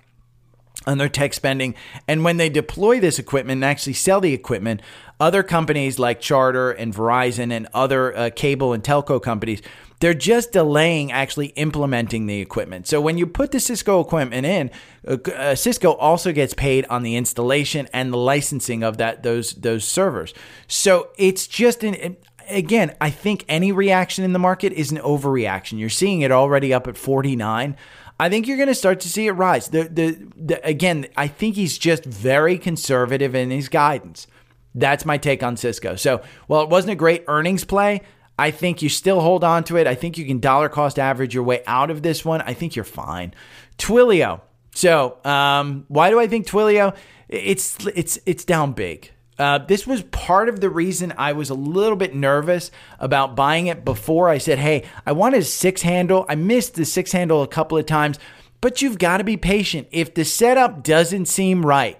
[0.87, 1.75] on their tech spending,
[2.07, 4.81] and when they deploy this equipment and actually sell the equipment,
[5.19, 9.63] other companies like Charter and Verizon and other uh, cable and telco companies
[10.01, 12.87] they're just delaying actually implementing the equipment.
[12.87, 14.71] So when you put the Cisco equipment in,
[15.07, 19.55] uh, uh, Cisco also gets paid on the installation and the licensing of that those
[19.55, 20.35] those servers.
[20.69, 22.17] So it's just an
[22.49, 25.79] again, I think any reaction in the market is an overreaction.
[25.79, 27.77] You're seeing it already up at 49.
[28.19, 29.69] I think you're going to start to see it rise.
[29.69, 34.27] The, the, the, again, I think he's just very conservative in his guidance.
[34.75, 35.97] That's my take on Cisco.
[35.97, 38.03] So, while it wasn't a great earnings play,
[38.39, 39.87] I think you still hold on to it.
[39.87, 42.43] I think you can dollar cost average your way out of this one.
[42.43, 43.33] I think you're fine.
[43.79, 44.43] Twilio.
[44.75, 46.95] So, um, why do I think Twilio?
[47.29, 49.11] It's it's it's down big.
[49.39, 53.67] Uh, this was part of the reason I was a little bit nervous about buying
[53.67, 54.29] it before.
[54.29, 56.25] I said, "Hey, I wanted a six handle.
[56.29, 58.19] I missed the six handle a couple of times,
[58.61, 59.89] but you've got to be patient.
[59.91, 61.99] If the setup doesn't seem right,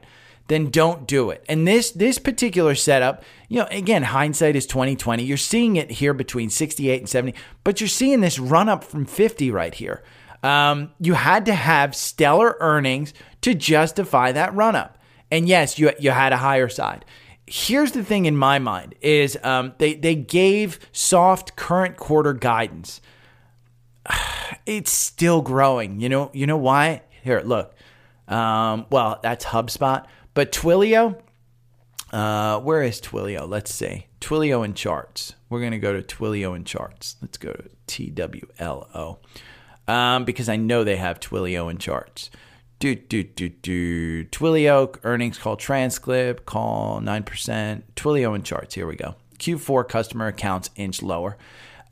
[0.49, 1.45] then don't do it.
[1.49, 5.23] And this this particular setup, you know, again, hindsight is 2020.
[5.23, 9.05] You're seeing it here between 68 and 70, but you're seeing this run up from
[9.05, 10.03] 50 right here.
[10.43, 14.99] Um, you had to have stellar earnings to justify that run up.
[15.31, 17.05] And yes, you you had a higher side.
[17.47, 23.01] Here's the thing in my mind is um, they they gave soft current quarter guidance.
[24.65, 26.01] It's still growing.
[26.01, 27.03] You know you know why?
[27.23, 27.75] Here, look.
[28.29, 30.07] Um, well, that's HubSpot.
[30.35, 31.21] But Twilio,
[32.13, 33.49] uh, where is Twilio?
[33.49, 34.07] Let's see.
[34.21, 35.35] Twilio and charts.
[35.49, 37.17] We're to go to Twilio and charts.
[37.21, 39.19] Let's go to TWLO
[39.89, 42.31] um, because I know they have Twilio and charts.
[42.79, 44.25] Do, do, do, do.
[44.25, 47.83] Twilio earnings call transcript, call 9%.
[47.97, 48.75] Twilio and charts.
[48.75, 49.15] Here we go.
[49.39, 51.37] Q4 customer accounts inch lower.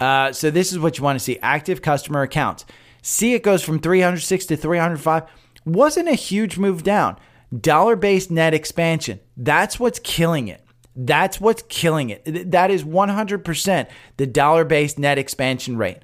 [0.00, 2.64] Uh, so this is what you want to see active customer accounts.
[3.00, 5.24] See, it goes from 306 to 305.
[5.64, 7.18] Wasn't a huge move down.
[7.58, 9.20] Dollar based net expansion.
[9.36, 10.64] That's what's killing it.
[10.96, 12.50] That's what's killing it.
[12.50, 15.98] That is 100% the dollar based net expansion rate.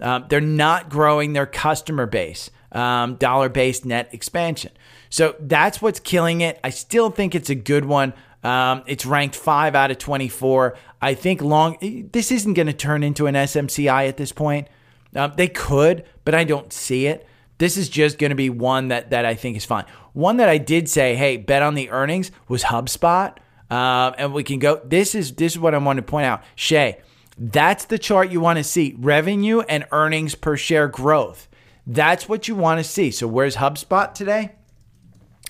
[0.00, 4.72] Um, they're not growing their customer base, um, dollar based net expansion.
[5.10, 6.58] So that's what's killing it.
[6.64, 8.14] I still think it's a good one.
[8.42, 10.76] Um, it's ranked five out of 24.
[11.00, 14.68] I think long, this isn't going to turn into an SMCI at this point.
[15.14, 17.26] Um, they could, but I don't see it.
[17.58, 19.84] This is just going to be one that that I think is fine.
[20.14, 23.36] One that I did say, hey, bet on the earnings was HubSpot,
[23.70, 24.80] uh, and we can go.
[24.84, 27.00] This is this is what I want to point out, Shay.
[27.38, 31.48] That's the chart you want to see: revenue and earnings per share growth.
[31.86, 33.10] That's what you want to see.
[33.10, 34.52] So where's HubSpot today?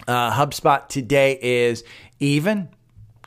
[0.09, 1.85] Uh, HubSpot today is
[2.19, 2.69] even,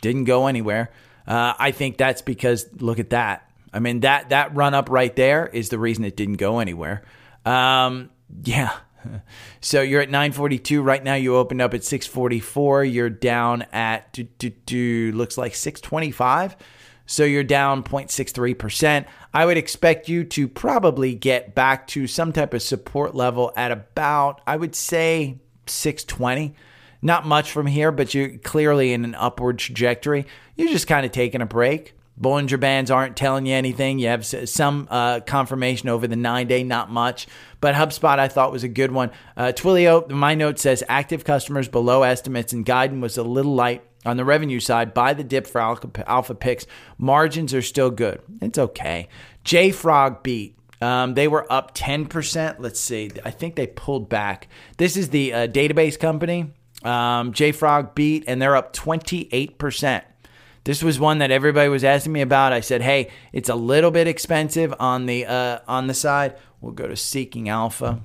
[0.02, 0.92] didn't go anywhere.
[1.28, 3.50] Uh, I think that's because look at that.
[3.74, 7.04] I mean that that run up right there is the reason it didn't go anywhere.
[7.46, 8.10] Um,
[8.44, 8.72] yeah.
[9.62, 11.14] So you're at 942 right now.
[11.14, 12.86] You opened up at 644.
[12.86, 16.56] You're down at do, do, do, looks like 625.
[17.06, 19.06] So you're down 0.63%.
[19.36, 23.70] I would expect you to probably get back to some type of support level at
[23.70, 26.56] about, I would say, 620.
[27.02, 30.26] Not much from here, but you're clearly in an upward trajectory.
[30.56, 31.96] You're just kind of taking a break.
[32.20, 34.00] Bollinger Bands aren't telling you anything.
[34.00, 37.28] You have some uh, confirmation over the nine day, not much.
[37.60, 39.12] But HubSpot, I thought was a good one.
[39.36, 43.84] Uh, Twilio, my note says active customers below estimates and guidance was a little light
[44.06, 44.94] on the revenue side.
[44.94, 46.66] Buy the dip for Alpha, alpha picks.
[46.98, 48.22] Margins are still good.
[48.42, 49.08] It's okay.
[49.44, 50.58] JFrog beat.
[50.82, 52.58] Um, they were up 10%.
[52.60, 53.12] Let's see.
[53.24, 54.48] I think they pulled back.
[54.78, 56.52] This is the uh, database company.
[56.84, 60.04] Um, JFrog beat, and they're up 28%.
[60.66, 62.52] This was one that everybody was asking me about.
[62.52, 66.38] I said, "Hey, it's a little bit expensive on the uh, on the side.
[66.60, 68.02] We'll go to Seeking Alpha.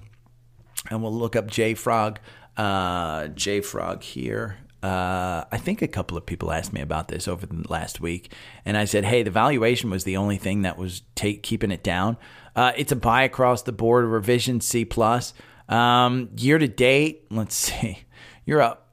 [0.90, 2.18] and we'll look up JFrog.
[2.56, 4.58] Uh, JFrog here.
[4.83, 8.33] Uh, I think a couple of people asked me about this over the last week,
[8.64, 11.83] and I said, "Hey, the valuation was the only thing that was take, keeping it
[11.83, 12.16] down.
[12.57, 15.35] Uh, it's a buy across the board, revision C plus.
[15.69, 18.05] Um, year to date, let's see,
[18.47, 18.90] you're up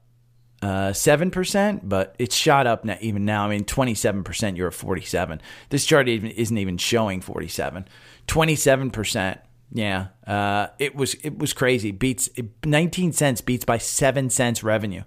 [0.60, 3.46] uh, seven percent, but it's shot up now, even now.
[3.46, 4.56] I mean, twenty-seven percent.
[4.56, 5.40] You're at forty-seven.
[5.70, 7.86] This chart even, isn't even showing forty-seven.
[8.26, 9.40] Twenty-seven percent.
[9.70, 11.92] Yeah, uh, it was it was crazy.
[11.92, 12.28] Beats
[12.64, 15.04] nineteen cents beats by seven cents revenue.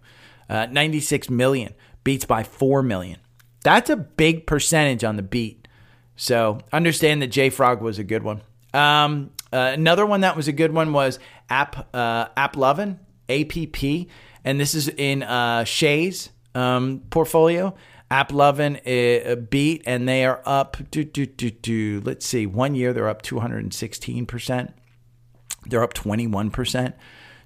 [0.50, 1.74] Uh, Ninety-six million
[2.04, 3.20] beats by four million.
[3.64, 5.68] That's a big percentage on the beat.
[6.16, 8.42] So understand that JFrog was a good one.
[8.74, 13.00] Um, uh, another one that was a good one was App uh, AppLovin,
[13.30, 14.08] APP
[14.44, 17.76] and this is in uh, Shay's um, portfolio.
[18.10, 20.78] AppLovin uh, beat, and they are up.
[20.92, 22.02] Do, do, do, do.
[22.04, 22.46] Let's see.
[22.46, 24.74] One year they're up 216%.
[25.68, 26.94] They're up 21%.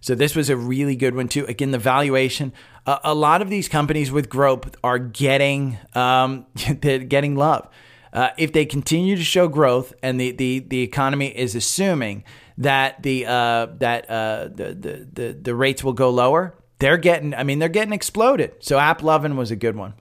[0.05, 1.45] So this was a really good one too.
[1.47, 2.53] Again, the valuation.
[2.85, 6.45] A lot of these companies with growth are getting um,
[6.79, 7.67] they're getting love.
[8.13, 12.23] Uh, if they continue to show growth, and the the the economy is assuming
[12.59, 17.33] that the uh, that uh, the, the the the rates will go lower, they're getting,
[17.33, 18.51] I mean, they're getting exploded.
[18.59, 19.95] So AppLovin was a good one.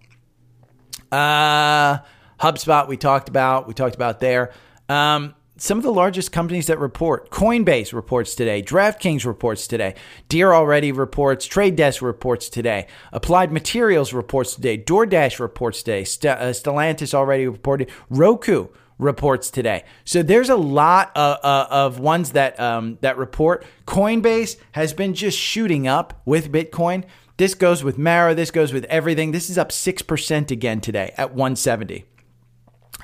[1.11, 2.01] Uh,
[2.41, 4.53] HubSpot, we talked about, we talked about there.
[4.91, 9.95] Um, some of the largest companies that report Coinbase reports today, DraftKings reports today,
[10.29, 16.39] Deere already reports, Trade Desk reports today, Applied Materials reports today, DoorDash reports today, St-
[16.39, 19.85] uh, Stellantis already reported, Roku reports today.
[20.05, 23.65] So there's a lot of, uh, of ones that um, that report.
[23.87, 27.05] Coinbase has been just shooting up with Bitcoin.
[27.37, 28.35] This goes with Mara.
[28.35, 29.33] This goes with everything.
[29.33, 32.05] This is up six percent again today at 170.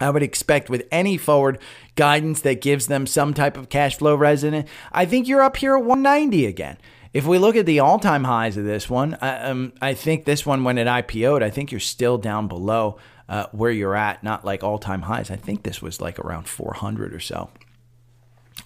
[0.00, 1.58] I would expect with any forward
[1.94, 5.76] guidance that gives them some type of cash flow resident, I think you're up here
[5.76, 6.78] at 190 again.
[7.12, 10.46] If we look at the all-time highs of this one, I, um, I think this
[10.46, 14.44] one when it IPO'd, I think you're still down below uh, where you're at, not
[14.44, 15.30] like all time highs.
[15.30, 17.50] I think this was like around 400 or so.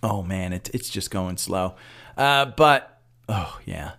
[0.02, 1.76] Oh man, it's it's just going slow.
[2.16, 3.92] Uh, but oh yeah,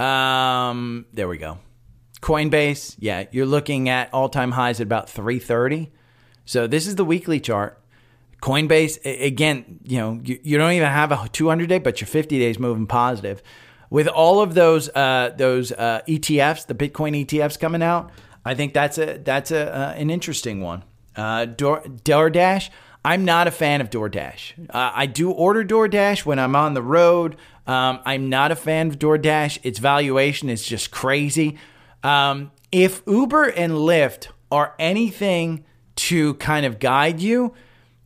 [0.00, 1.58] um, there we go.
[2.20, 5.92] Coinbase, yeah, you're looking at all time highs at about 330.
[6.48, 7.78] So this is the weekly chart.
[8.40, 12.38] Coinbase, again, you know, you, you don't even have a 200 day, but your 50
[12.38, 13.42] days moving positive.
[13.90, 18.12] With all of those uh, those uh, ETFs, the Bitcoin ETFs coming out,
[18.46, 20.84] I think that's a that's a uh, an interesting one.
[21.14, 22.70] Uh, Door, DoorDash.
[23.04, 24.70] I'm not a fan of DoorDash.
[24.70, 27.36] Uh, I do order DoorDash when I'm on the road.
[27.66, 29.58] Um, I'm not a fan of DoorDash.
[29.64, 31.58] Its valuation is just crazy.
[32.02, 35.66] Um, if Uber and Lyft are anything
[35.98, 37.54] to kind of guide you,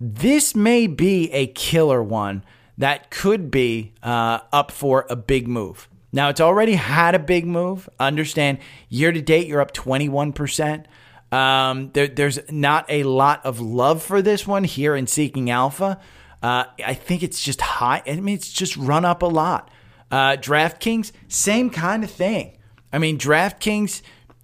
[0.01, 2.45] this may be a killer one
[2.79, 5.89] that could be uh, up for a big move.
[6.13, 7.89] Now, it's already had a big move.
[8.01, 10.85] Understand, year to date, you're up 21%.
[11.31, 15.99] Um, there, there's not a lot of love for this one here in Seeking Alpha.
[16.43, 18.03] Uh, I think it's just high.
[18.07, 19.71] I mean, it's just run up a lot.
[20.11, 22.59] Uh, DraftKings, same kind of thing.
[22.93, 24.03] I mean, DraftKings,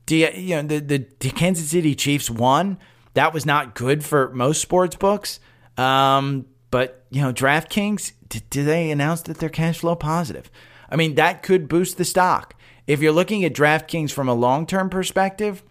[0.08, 2.78] you know, the, the, the Kansas City Chiefs won.
[3.14, 5.40] That was not good for most sports books.
[5.76, 10.50] Um, but, you know, DraftKings, did, did they announce that they're cash flow positive?
[10.90, 12.54] I mean, that could boost the stock.
[12.86, 15.62] If you're looking at DraftKings from a long term perspective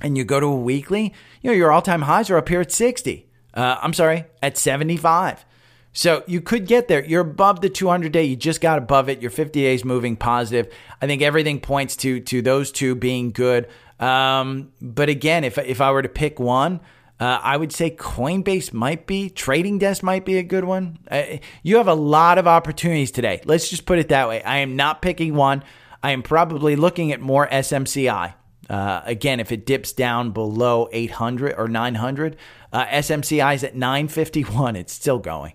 [0.00, 2.60] and you go to a weekly, you know, your all time highs are up here
[2.60, 3.26] at 60.
[3.52, 5.44] Uh, I'm sorry, at 75.
[5.92, 7.04] So you could get there.
[7.04, 8.24] You're above the 200 day.
[8.24, 9.20] You just got above it.
[9.20, 10.72] Your 50 days moving positive.
[11.02, 13.66] I think everything points to to those two being good.
[14.00, 16.80] Um, but again, if if I were to pick one,
[17.20, 20.98] uh, I would say Coinbase might be, Trading Desk might be a good one.
[21.10, 23.42] Uh, you have a lot of opportunities today.
[23.44, 24.42] Let's just put it that way.
[24.42, 25.62] I am not picking one.
[26.02, 28.32] I am probably looking at more SMCI.
[28.70, 32.36] Uh, again, if it dips down below 800 or 900,
[32.72, 34.76] uh, SMCI is at 951.
[34.76, 35.52] It's still going.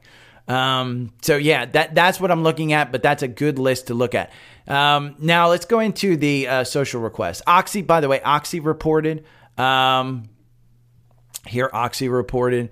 [0.47, 2.91] Um, so yeah, that that's what I'm looking at.
[2.91, 4.31] But that's a good list to look at.
[4.67, 7.41] Um, now let's go into the uh, social requests.
[7.45, 9.23] Oxy, by the way, Oxy reported.
[9.57, 10.29] Um,
[11.47, 12.71] here, Oxy reported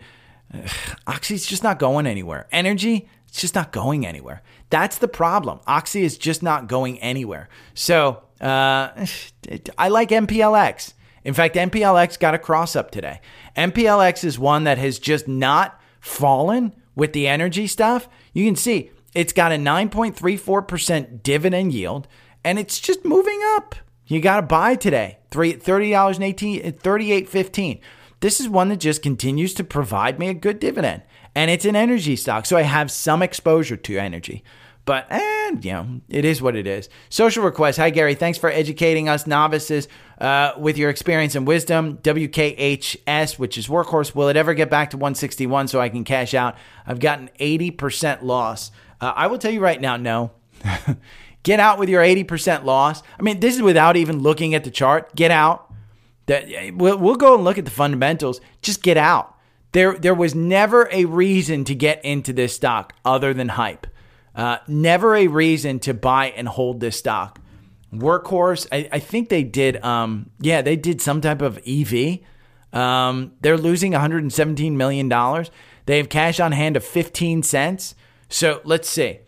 [1.08, 2.48] Oxy's just not going anywhere.
[2.52, 4.42] Energy, it's just not going anywhere.
[4.70, 5.60] That's the problem.
[5.68, 7.50] Oxy is just not going anywhere.
[7.74, 8.90] So uh,
[9.78, 10.94] I like MPLX.
[11.24, 13.22] In fact, MPLX got a cross up today.
[13.56, 18.10] MPLX is one that has just not fallen with the energy stuff.
[18.34, 22.08] You can see it's got a 9.34% dividend yield
[22.44, 23.76] and it's just moving up.
[24.06, 25.20] You got to buy today.
[25.32, 27.80] $30.18, 38.15.
[28.20, 31.04] This is one that just continues to provide me a good dividend.
[31.36, 32.46] And it's an energy stock.
[32.46, 34.44] So I have some exposure to energy.
[34.86, 36.90] But, and, you know, it is what it is.
[37.10, 37.78] Social request.
[37.78, 38.16] Hi, Gary.
[38.16, 39.88] Thanks for educating us novices
[40.20, 41.98] uh, with your experience and wisdom.
[42.00, 44.14] WKHS, which is workhorse.
[44.14, 46.58] Will it ever get back to 161 so I can cash out?
[46.86, 48.72] I've gotten 80% loss.
[49.00, 50.32] Uh, I will tell you right now, no.
[51.44, 53.04] Get out with your 80% loss.
[53.20, 55.14] I mean, this is without even looking at the chart.
[55.14, 55.70] Get out.
[56.28, 58.40] That we'll, we'll go and look at the fundamentals.
[58.62, 59.38] Just get out.
[59.74, 63.88] There, there was never a reason to get into this stock other than hype.
[64.36, 67.40] Uh, never a reason to buy and hold this stock.
[67.94, 69.84] Workhorse, I, I think they did.
[69.84, 72.20] Um, yeah, they did some type of EV.
[72.74, 75.52] Um, they're losing 117 million dollars.
[75.86, 77.94] They have cash on hand of 15 cents.
[78.30, 79.20] So let's see.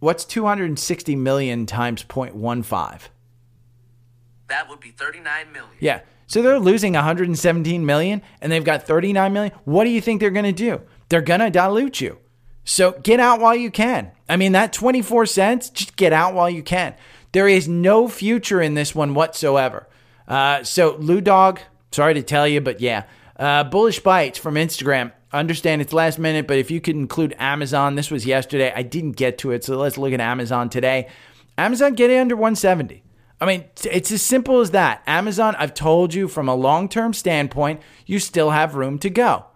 [0.00, 3.00] What's 260 million times 0.15?
[4.48, 5.70] That would be 39 million.
[5.78, 6.00] Yeah.
[6.26, 9.52] So they're losing 117 million and they've got 39 million.
[9.64, 10.80] What do you think they're going to do?
[11.08, 12.18] They're going to dilute you.
[12.64, 14.12] So get out while you can.
[14.28, 16.94] I mean, that 24 cents, just get out while you can.
[17.32, 19.88] There is no future in this one whatsoever.
[20.28, 23.04] Uh, so, Lou Dog, sorry to tell you, but yeah.
[23.36, 25.12] Uh, Bullish Bites from Instagram.
[25.32, 28.72] Understand it's last minute, but if you could include Amazon, this was yesterday.
[28.74, 31.08] I didn't get to it, so let's look at Amazon today.
[31.56, 33.02] Amazon get it under 170.
[33.40, 35.02] I mean, it's as simple as that.
[35.06, 39.46] Amazon, I've told you from a long term standpoint, you still have room to go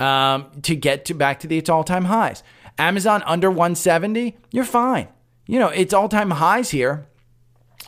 [0.00, 2.42] um, to get to back to the its all time highs.
[2.78, 5.08] Amazon under 170, you're fine.
[5.46, 7.06] You know, its all time highs here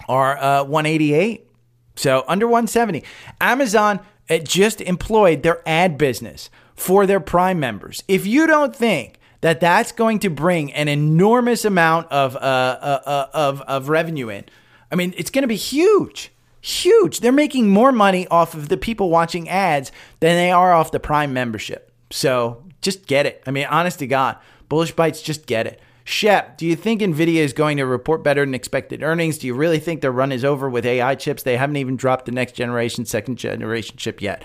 [0.08, 1.48] are uh, 188.
[1.96, 3.04] So under 170.
[3.40, 4.00] Amazon
[4.44, 8.02] just employed their ad business for their Prime members.
[8.08, 13.00] If you don't think that that's going to bring an enormous amount of, uh, uh,
[13.04, 14.44] uh, of, of revenue in,
[14.90, 16.32] I mean, it's going to be huge.
[16.60, 17.20] Huge.
[17.20, 19.90] They're making more money off of the people watching ads
[20.20, 21.91] than they are off the Prime membership.
[22.12, 23.42] So just get it.
[23.46, 24.36] I mean, honest to God,
[24.68, 25.80] Bullish Bites, just get it.
[26.04, 29.38] Shep, do you think Nvidia is going to report better than expected earnings?
[29.38, 31.42] Do you really think their run is over with AI chips?
[31.42, 34.44] They haven't even dropped the next generation, second generation chip yet.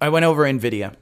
[0.00, 0.94] I went over Nvidia.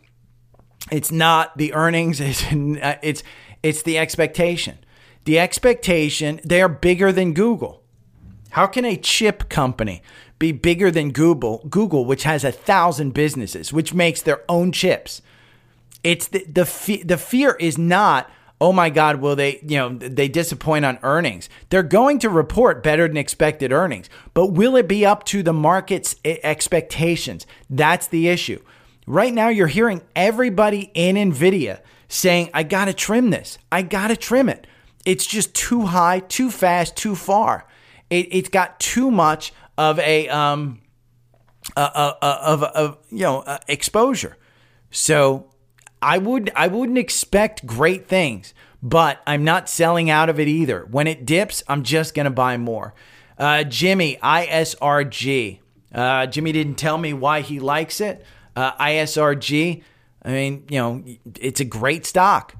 [0.90, 3.22] It's not the earnings, it's it's
[3.62, 4.78] it's the expectation.
[5.24, 7.82] The expectation, they are bigger than Google.
[8.50, 10.02] How can a chip company
[10.38, 15.20] be bigger than Google, Google which has a thousand businesses, which makes their own chips?
[16.02, 18.30] It's the the, the fear is not
[18.60, 21.48] oh my God, will they, you know, they disappoint on earnings?
[21.70, 25.54] They're going to report better than expected earnings, but will it be up to the
[25.54, 27.46] market's expectations?
[27.70, 28.62] That's the issue.
[29.06, 33.56] Right now, you're hearing everybody in NVIDIA saying, I got to trim this.
[33.72, 34.66] I got to trim it.
[35.06, 37.66] It's just too high, too fast, too far.
[38.10, 40.80] It, has got too much of a, um,
[41.76, 44.36] uh, uh, uh, of, of, you know, uh, exposure.
[44.90, 45.49] So
[46.02, 50.86] I would I wouldn't expect great things, but I'm not selling out of it either.
[50.90, 52.94] When it dips, I'm just gonna buy more.
[53.38, 55.60] Uh, Jimmy ISRG.
[55.94, 58.24] Uh, Jimmy didn't tell me why he likes it.
[58.54, 59.82] Uh, ISRG.
[60.22, 61.04] I mean, you know,
[61.40, 62.54] it's a great stock.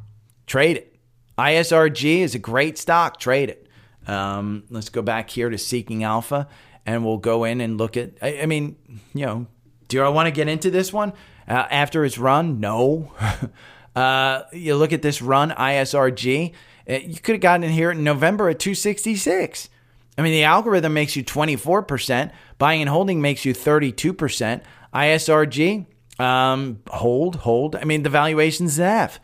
[0.46, 0.96] Trade it.
[1.38, 3.18] ISRG is a great stock.
[3.18, 3.66] Trade it.
[4.06, 6.48] Um, let's go back here to Seeking Alpha,
[6.86, 8.12] and we'll go in and look at.
[8.20, 8.76] I, I mean,
[9.14, 9.46] you know,
[9.88, 11.12] do I want to get into this one?
[11.48, 13.12] Uh, after its run, no.
[13.96, 16.52] uh, you look at this run, ISRG,
[16.88, 19.68] uh, you could have gotten in here in November at 266.
[20.18, 24.62] I mean, the algorithm makes you 24%, buying and holding makes you 32%.
[24.92, 25.86] ISRG,
[26.20, 27.76] um, hold, hold.
[27.76, 29.20] I mean, the valuation's an F.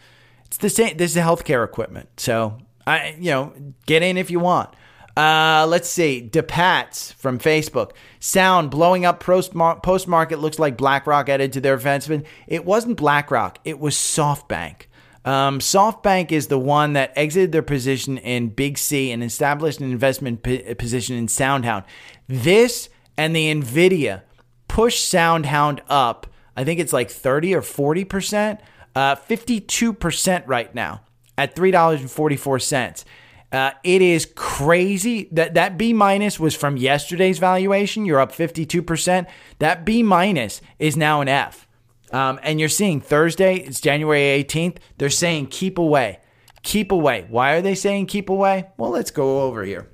[0.47, 0.97] It's the same.
[0.97, 2.09] This is healthcare equipment.
[2.19, 3.53] So, I, you know,
[3.87, 4.71] get in if you want.
[5.17, 6.29] Uh, let's see.
[6.31, 7.93] DePats from Facebook.
[8.21, 12.27] Sound blowing up post market looks like BlackRock added to their investment.
[12.47, 14.83] It wasn't BlackRock, it was SoftBank.
[15.25, 19.91] Um, SoftBank is the one that exited their position in Big C and established an
[19.91, 21.85] investment p- position in SoundHound.
[22.29, 24.23] This and the NVIDIA
[24.69, 26.29] push SoundHound up.
[26.57, 28.61] I think it's like 30 or 40%,
[28.95, 31.01] uh, 52% right now
[31.37, 33.05] at $3.44.
[33.53, 38.05] Uh, it is crazy that that B minus was from yesterday's valuation.
[38.05, 39.26] You're up 52%.
[39.61, 41.66] That B minus is now an F.
[42.12, 44.78] Um, and you're seeing Thursday, it's January 18th.
[44.99, 46.20] They're saying keep away.
[46.62, 47.26] Keep away.
[47.28, 48.68] Why are they saying keep away?
[48.76, 49.88] Well, let's go over here.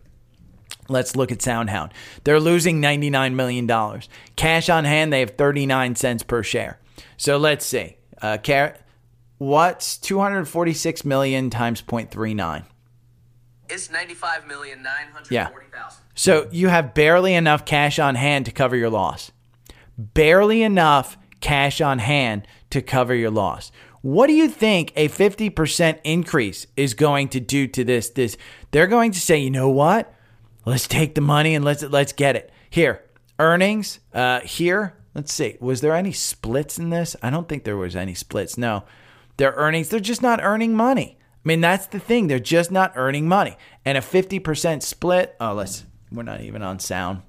[0.88, 1.92] Let's look at SoundHound.
[2.24, 4.00] They're losing $99 million.
[4.36, 6.80] Cash on hand, they have 39 cents per share.
[7.16, 7.96] So let's see.
[8.20, 8.38] Uh,
[9.38, 12.64] what's 246 million times 0.39?
[13.72, 15.48] It's ninety-five million nine hundred Yeah.
[16.14, 19.32] So you have barely enough cash on hand to cover your loss.
[19.96, 23.72] Barely enough cash on hand to cover your loss.
[24.02, 28.10] What do you think a 50% increase is going to do to this?
[28.10, 28.36] This
[28.72, 30.12] they're going to say, you know what?
[30.66, 32.52] Let's take the money and let's let's get it.
[32.68, 33.04] Here,
[33.38, 34.00] earnings.
[34.12, 35.56] Uh, here, let's see.
[35.60, 37.16] Was there any splits in this?
[37.22, 38.58] I don't think there was any splits.
[38.58, 38.84] No,
[39.38, 39.88] their earnings.
[39.88, 41.18] They're just not earning money.
[41.44, 42.28] I mean, that's the thing.
[42.28, 43.56] They're just not earning money.
[43.84, 45.34] And a 50% split.
[45.40, 45.84] Oh, let's.
[46.12, 47.22] We're not even on sound.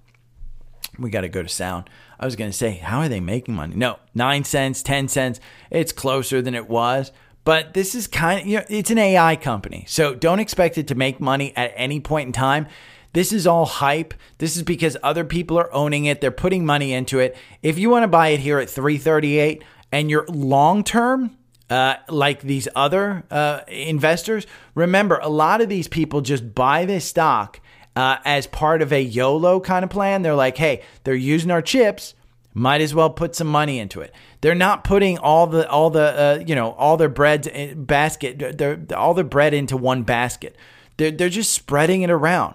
[0.99, 1.89] We got to go to sound.
[2.20, 3.76] I was going to say, how are they making money?
[3.76, 5.39] No, nine cents, 10 cents.
[5.72, 7.11] It's closer than it was.
[7.43, 9.86] But this is kind of, you know, it's an AI company.
[9.88, 12.68] So don't expect it to make money at any point in time.
[13.14, 14.14] This is all hype.
[14.38, 16.22] This is because other people are owning it.
[16.22, 17.36] They're putting money into it.
[17.61, 21.38] If you want to buy it here at 338 and you're long term,
[21.74, 24.45] uh, like these other uh, investors,
[24.76, 27.59] remember a lot of these people just buy this stock
[27.95, 30.21] uh, as part of a YOLO kind of plan.
[30.21, 32.13] They're like, hey, they're using our chips.
[32.53, 34.13] Might as well put some money into it.
[34.41, 35.99] They're not putting all the all the
[36.39, 37.49] uh, you know all their bread
[37.88, 38.93] basket.
[38.93, 40.55] All their bread into one basket.
[40.97, 42.53] They're they're just spreading it around.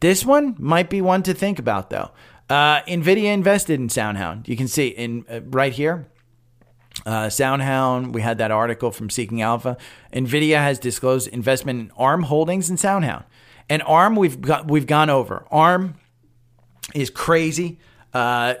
[0.00, 2.10] This one might be one to think about though.
[2.50, 4.48] Uh, Nvidia invested in SoundHound.
[4.48, 6.10] You can see in right here.
[7.06, 9.76] Uh, SoundHound, we had that article from Seeking Alpha.
[10.12, 13.24] NVIDIA has disclosed investment in ARM Holdings and SoundHound.
[13.68, 15.46] And ARM, we've got we've gone over.
[15.50, 15.94] ARM
[16.94, 17.78] is crazy.
[18.12, 18.54] Uh,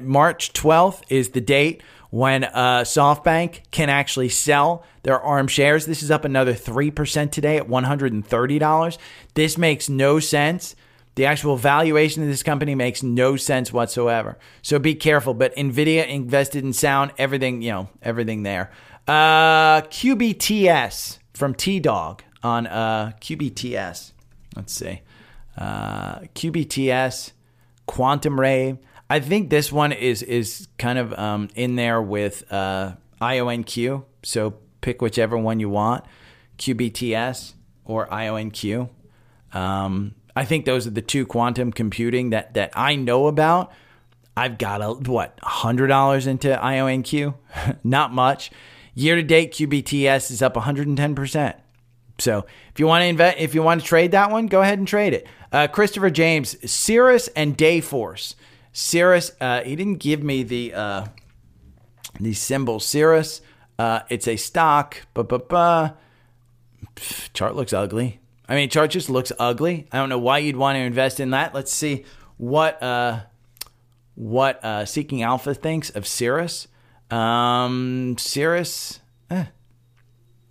[0.00, 5.86] March 12th is the date when uh, SoftBank can actually sell their ARM shares.
[5.86, 8.98] This is up another 3% today at $130.
[9.34, 10.74] This makes no sense.
[11.18, 14.38] The actual valuation of this company makes no sense whatsoever.
[14.62, 15.34] So be careful.
[15.34, 18.70] But Nvidia invested in Sound, everything, you know, everything there.
[19.08, 24.12] Uh, QBTS from T Dog on uh, QBTS.
[24.54, 25.00] Let's see.
[25.56, 27.32] Uh, QBTS,
[27.86, 28.78] Quantum Ray.
[29.10, 34.04] I think this one is is kind of um, in there with uh, IONQ.
[34.22, 36.04] So pick whichever one you want,
[36.58, 37.54] QBTS
[37.84, 38.88] or IONQ.
[39.52, 43.72] Um, I think those are the two quantum computing that that I know about.
[44.36, 47.34] I've got a what hundred dollars into IONQ,
[47.84, 48.50] not much.
[48.94, 51.56] Year to date, QBTS is up 110 percent.
[52.18, 54.78] So if you want to invest, if you want to trade that one, go ahead
[54.78, 55.26] and trade it.
[55.52, 58.34] Uh, Christopher James, Cirrus and Dayforce.
[58.72, 61.06] Cirrus, uh, he didn't give me the uh,
[62.20, 63.40] the symbol Cirrus.
[63.78, 65.06] Uh, it's a stock.
[65.14, 65.96] Ba ba ba
[67.32, 68.20] Chart looks ugly.
[68.48, 69.86] I mean, chart just looks ugly.
[69.92, 71.54] I don't know why you'd want to invest in that.
[71.54, 72.04] Let's see
[72.38, 73.20] what uh,
[74.14, 76.66] what uh, Seeking Alpha thinks of Cirrus.
[77.10, 79.00] Um, Cirrus.
[79.30, 79.44] Eh.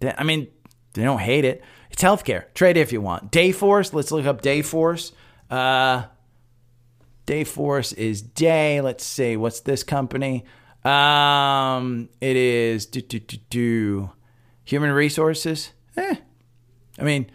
[0.03, 0.47] I mean,
[0.93, 1.63] they don't hate it.
[1.89, 2.53] It's healthcare.
[2.53, 3.31] Trade if you want.
[3.31, 3.93] Dayforce.
[3.93, 5.11] Let's look up Dayforce.
[5.49, 6.03] Uh,
[7.25, 8.79] Dayforce is day.
[8.79, 9.37] Let's see.
[9.37, 10.45] What's this company?
[10.85, 14.11] Um, it is do, do, do, do.
[14.63, 15.71] human resources.
[15.97, 16.15] Eh.
[16.99, 17.29] I mean,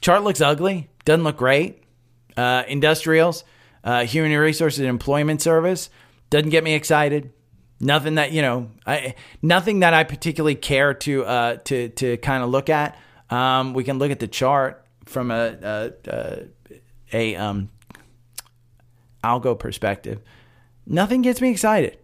[0.00, 0.90] chart looks ugly.
[1.04, 1.82] Doesn't look great.
[2.36, 3.44] Uh, industrials,
[3.84, 5.90] uh, human resources employment service
[6.30, 7.32] doesn't get me excited.
[7.80, 12.42] Nothing that you know, I, nothing that I particularly care to uh, to to kind
[12.42, 12.98] of look at.
[13.30, 16.46] Um, we can look at the chart from a a, a,
[17.12, 17.70] a um,
[19.24, 20.20] algo perspective.
[20.86, 21.98] Nothing gets me excited.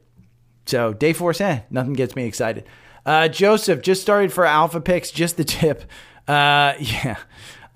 [0.67, 2.65] So Dayforce, eh, nothing gets me excited.
[3.05, 5.83] Uh, Joseph just started for Alpha Picks, just the tip.
[6.27, 7.17] Uh, yeah.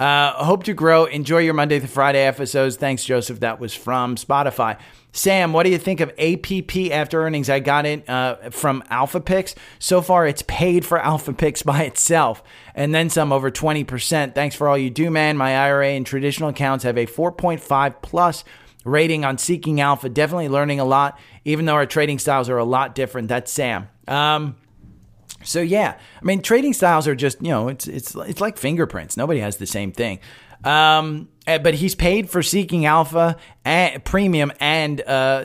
[0.00, 1.04] Uh, hope to grow.
[1.04, 2.76] Enjoy your Monday to Friday episodes.
[2.76, 3.40] Thanks, Joseph.
[3.40, 4.78] That was from Spotify.
[5.12, 7.50] Sam, what do you think of APP after earnings?
[7.50, 9.54] I got it uh, from Alpha Picks.
[9.78, 12.42] So far, it's paid for Alpha Picks by itself
[12.74, 14.34] and then some over 20%.
[14.34, 15.36] Thanks for all you do, man.
[15.36, 18.42] My IRA and traditional accounts have a 4.5 plus
[18.86, 20.08] rating on Seeking Alpha.
[20.08, 23.28] Definitely learning a lot, even though our trading styles are a lot different.
[23.28, 23.88] That's Sam.
[24.08, 24.56] Um,
[25.42, 29.16] so yeah, I mean, trading styles are just you know, it's it's it's like fingerprints.
[29.16, 30.20] Nobody has the same thing.
[30.64, 35.42] Um, eh, but he's paid for seeking alpha and premium and uh,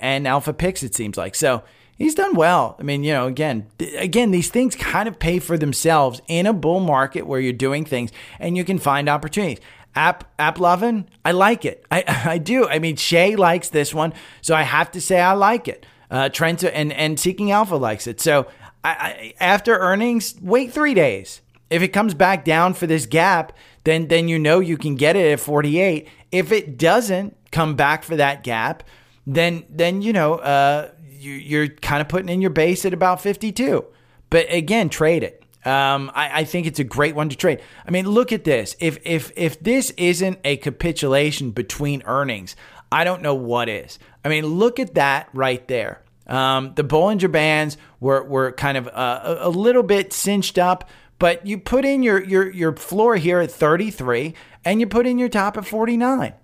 [0.00, 0.82] and alpha picks.
[0.82, 1.62] It seems like so
[1.96, 2.76] he's done well.
[2.78, 6.52] I mean, you know, again, again, these things kind of pay for themselves in a
[6.52, 9.60] bull market where you're doing things and you can find opportunities.
[9.94, 11.84] App AppLovin, I like it.
[11.90, 12.68] I I do.
[12.68, 15.86] I mean, Shay likes this one, so I have to say I like it.
[16.10, 18.20] Uh, Trent and and Seeking Alpha likes it.
[18.20, 18.46] So
[18.84, 21.40] I, I, after earnings, wait three days.
[21.70, 23.52] If it comes back down for this gap,
[23.84, 26.08] then then you know you can get it at 48.
[26.32, 28.82] If it doesn't come back for that gap,
[29.26, 33.20] then then you know uh, you, you're kind of putting in your base at about
[33.20, 33.84] 52.
[34.30, 35.42] But again, trade it.
[35.64, 37.60] Um, I, I, think it's a great one to trade.
[37.86, 38.76] I mean, look at this.
[38.78, 42.54] If if if this isn't a capitulation between earnings,
[42.92, 43.98] I don't know what is.
[44.24, 46.02] I mean, look at that right there.
[46.28, 51.46] Um, the Bollinger Bands were, were kind of uh, a, little bit cinched up, but
[51.46, 55.30] you put in your, your, your floor here at 33 and you put in your
[55.30, 56.34] top at 49.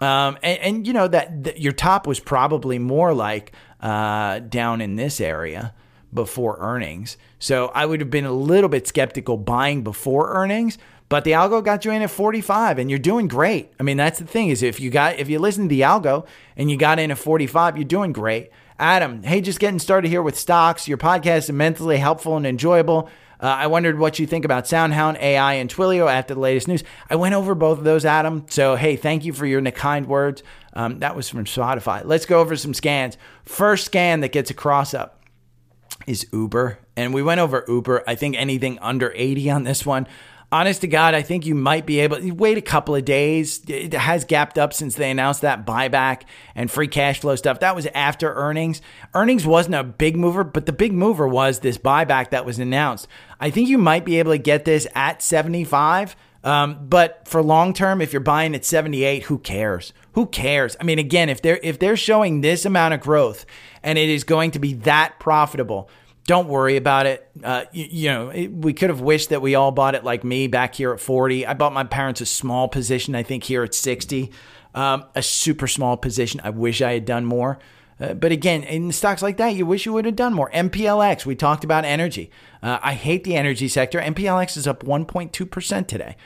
[0.00, 4.80] Um, and, and, you know that, that, your top was probably more like uh, down
[4.80, 5.74] in this area
[6.12, 7.16] before earnings.
[7.38, 10.78] So I would have been a little bit skeptical buying before earnings.
[11.08, 13.72] But the algo got you in at 45 and you're doing great.
[13.78, 16.26] I mean, that's the thing is if you got if you listen to the algo
[16.56, 18.50] and you got in at 45, you're doing great.
[18.78, 20.88] Adam, hey, just getting started here with stocks.
[20.88, 23.08] Your podcast is immensely helpful and enjoyable.
[23.40, 26.82] Uh, I wondered what you think about SoundHound, AI, and Twilio after the latest news.
[27.08, 28.46] I went over both of those, Adam.
[28.48, 30.42] So, hey, thank you for your kind words.
[30.72, 32.02] Um, that was from Spotify.
[32.04, 33.16] Let's go over some scans.
[33.44, 35.22] First scan that gets a cross up
[36.06, 36.78] is Uber.
[36.96, 38.02] And we went over Uber.
[38.08, 40.08] I think anything under 80 on this one
[40.54, 43.60] honest to God, I think you might be able to wait a couple of days.
[43.66, 46.22] It has gapped up since they announced that buyback
[46.54, 47.58] and free cash flow stuff.
[47.58, 48.80] That was after earnings.
[49.14, 53.08] Earnings wasn't a big mover, but the big mover was this buyback that was announced.
[53.40, 56.14] I think you might be able to get this at 75.
[56.44, 59.92] Um, but for long term, if you're buying at 78, who cares?
[60.12, 60.76] Who cares?
[60.80, 63.44] I mean, again, if they're if they're showing this amount of growth
[63.82, 65.88] and it is going to be that profitable,
[66.26, 67.28] don't worry about it.
[67.42, 70.24] Uh, you, you, know, it, we could have wished that we all bought it like
[70.24, 71.46] me back here at 40.
[71.46, 74.32] I bought my parents a small position, I think here at 60,
[74.74, 76.40] um, a super small position.
[76.42, 77.58] I wish I had done more.
[78.00, 80.50] Uh, but again, in stocks like that, you wish you would have done more.
[80.50, 82.30] MPLX, we talked about energy.
[82.62, 84.00] Uh, I hate the energy sector.
[84.00, 86.16] MPLX is up 1.2% today.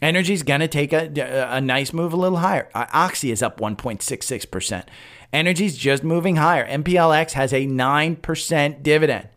[0.00, 2.70] Energy is going to take a, a nice move a little higher.
[2.72, 4.84] Uh, Oxy is up 1.66%.
[5.32, 6.66] Energy's just moving higher.
[6.68, 9.28] MPLX has a 9% dividend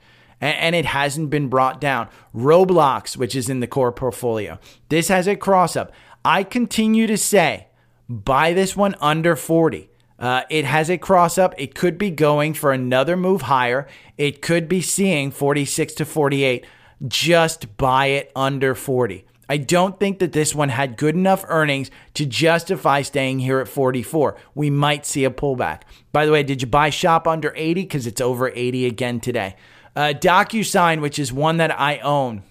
[0.42, 2.10] and, it hasn't been brought down.
[2.36, 5.92] Roblox, which is in the core portfolio, this has a cross up.
[6.26, 7.68] I continue to say
[8.10, 9.90] buy this one under 40.
[10.20, 11.56] Uh, it has a cross up.
[11.58, 13.88] It could be going for another move higher.
[14.18, 16.66] It could be seeing 46 to 48.
[17.08, 19.26] Just buy it under 40.
[19.50, 23.68] I don't think that this one had good enough earnings to justify staying here at
[23.68, 24.38] 44.
[24.56, 25.82] We might see a pullback.
[26.14, 27.82] By the way, did you buy shop under 80?
[27.82, 29.56] Because it's over 80 again today.
[29.96, 32.44] Uh, DocuSign, which is one that I own,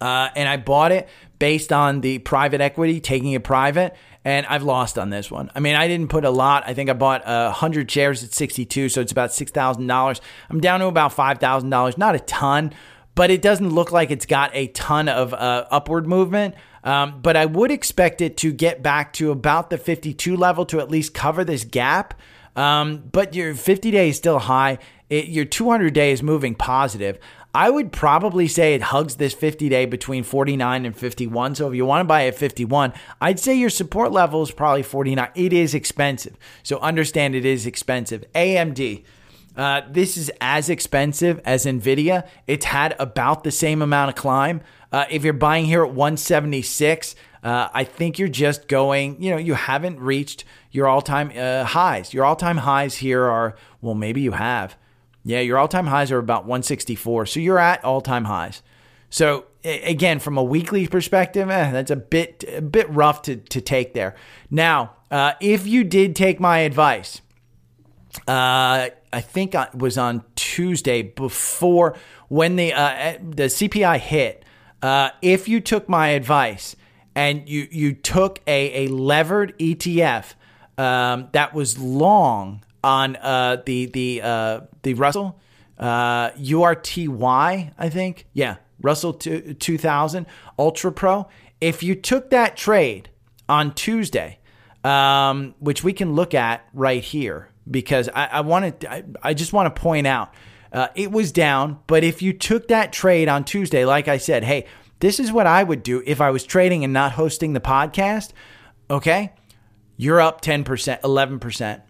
[0.00, 3.96] uh, and I bought it based on the private equity, taking it private.
[4.22, 5.50] And I've lost on this one.
[5.54, 6.64] I mean, I didn't put a lot.
[6.66, 10.20] I think I bought uh, 100 shares at 62, so it's about $6,000.
[10.50, 11.96] I'm down to about $5,000.
[11.96, 12.74] Not a ton,
[13.14, 16.54] but it doesn't look like it's got a ton of uh, upward movement.
[16.84, 20.80] Um, but I would expect it to get back to about the 52 level to
[20.80, 22.14] at least cover this gap.
[22.56, 24.78] Um, but your 50 day is still high.
[25.10, 27.18] It, your 200 day is moving positive.
[27.52, 31.56] I would probably say it hugs this 50 day between 49 and 51.
[31.56, 34.84] So if you want to buy at 51, I'd say your support level is probably
[34.84, 35.28] 49.
[35.34, 36.36] It is expensive.
[36.62, 38.24] So understand it is expensive.
[38.34, 39.04] AMD.
[39.56, 42.26] Uh, this is as expensive as Nvidia.
[42.46, 44.60] It's had about the same amount of climb.
[44.92, 49.38] Uh, if you're buying here at 176, uh, I think you're just going, you know,
[49.38, 52.14] you haven't reached your all time uh, highs.
[52.14, 54.76] Your all time highs here are, well, maybe you have.
[55.22, 57.26] Yeah, your all time highs are about 164.
[57.26, 58.62] So you're at all time highs.
[59.10, 63.60] So again, from a weekly perspective, eh, that's a bit a bit rough to, to
[63.60, 64.14] take there.
[64.50, 67.20] Now, uh, if you did take my advice,
[68.28, 71.96] uh, I think it was on Tuesday before
[72.28, 74.44] when the uh, eh, the CPI hit.
[74.82, 76.74] Uh, if you took my advice
[77.14, 80.34] and you you took a, a levered ETF
[80.78, 85.40] um, that was long on uh, the the uh, the Russell
[85.78, 88.26] uh, URTY, I think.
[88.32, 90.26] Yeah, Russell two, 2000
[90.58, 91.28] Ultra Pro.
[91.60, 93.10] If you took that trade
[93.48, 94.38] on Tuesday,
[94.84, 99.52] um, which we can look at right here, because I, I wanted, I, I just
[99.52, 100.32] want to point out,
[100.72, 101.80] uh, it was down.
[101.86, 104.66] But if you took that trade on Tuesday, like I said, hey,
[105.00, 108.32] this is what I would do if I was trading and not hosting the podcast.
[108.90, 109.32] Okay,
[109.96, 110.64] you're up 10%,
[111.00, 111.82] 11%.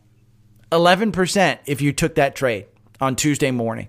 [0.71, 2.67] 11% if you took that trade
[3.01, 3.89] on Tuesday morning.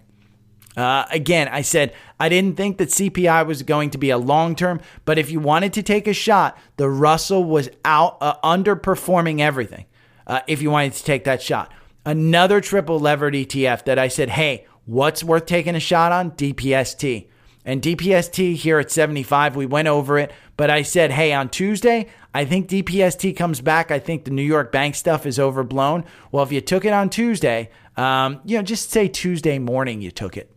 [0.75, 4.55] Uh, again, I said I didn't think that CPI was going to be a long
[4.55, 9.41] term, but if you wanted to take a shot, the Russell was out uh, underperforming
[9.41, 9.86] everything.
[10.25, 11.71] Uh, if you wanted to take that shot,
[12.05, 16.32] another triple levered ETF that I said, hey, what's worth taking a shot on?
[16.32, 17.27] DPST.
[17.66, 22.07] And DPST here at 75, we went over it, but I said, hey, on Tuesday,
[22.34, 23.91] I think DPST comes back.
[23.91, 26.05] I think the New York bank stuff is overblown.
[26.32, 30.12] Well, if you took it on Tuesday, um, you know, just say Tuesday morning you
[30.12, 30.51] took it.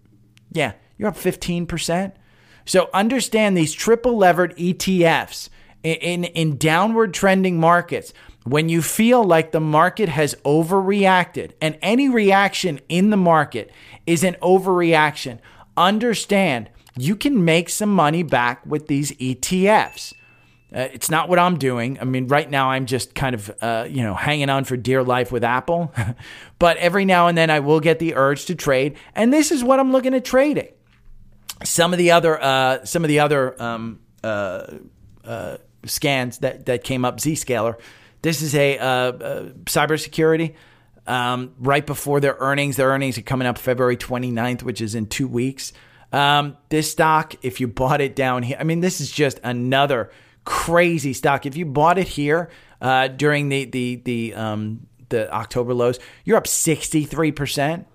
[0.53, 2.13] Yeah, you're up 15%.
[2.65, 5.51] So understand these triple levered ETFs
[5.83, 8.15] in, in, in downward trending markets.
[8.45, 13.71] when you feel like the market has overreacted, and any reaction in the market
[14.07, 15.39] is an overreaction,
[15.79, 20.15] understand you can make some money back with these ETFs.
[20.75, 21.99] Uh, it's not what I'm doing.
[22.01, 25.05] I mean, right now I'm just kind of, uh, you know, hanging on for dear
[25.05, 25.93] life with Apple.
[26.59, 29.63] but every now and then I will get the urge to trade, and this is
[29.63, 30.69] what I'm looking at trading.
[31.63, 34.67] Some of the other, uh, some of the other um, uh,
[35.25, 37.79] uh, scans that that came up, Zscaler.
[38.23, 39.13] This is a uh,
[39.65, 40.55] cybersecurity.
[41.07, 45.07] Um, right before their earnings, their earnings are coming up February 29th, which is in
[45.07, 45.73] two weeks.
[46.15, 50.13] Um, this stock, if you bought it down here, I mean, this is just another
[50.45, 51.45] crazy stock.
[51.45, 52.51] If you bought it here
[52.81, 57.87] uh, during the the the um, the October lows, you're up 63 percent.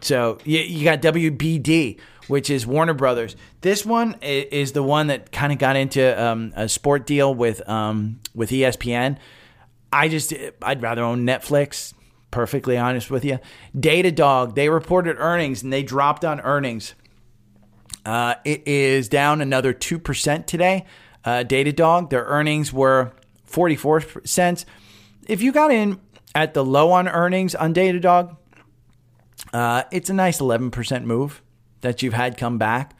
[0.00, 3.36] So you, you got WBD, which is Warner Brothers.
[3.60, 7.66] This one is the one that kind of got into um, a sport deal with
[7.68, 9.16] um, with ESPN.
[9.92, 11.94] I just I'd rather own Netflix.
[12.32, 13.38] Perfectly honest with you,
[13.76, 16.94] Datadog they reported earnings and they dropped on earnings.
[18.04, 20.84] Uh, it is down another two percent today
[21.24, 22.10] uh, Datadog.
[22.10, 23.12] Their earnings were
[23.44, 24.66] 44 cents.
[25.28, 26.00] If you got in
[26.34, 28.36] at the low on earnings on Datadog,
[29.52, 31.42] uh, it's a nice 11% move
[31.80, 32.94] that you've had come back.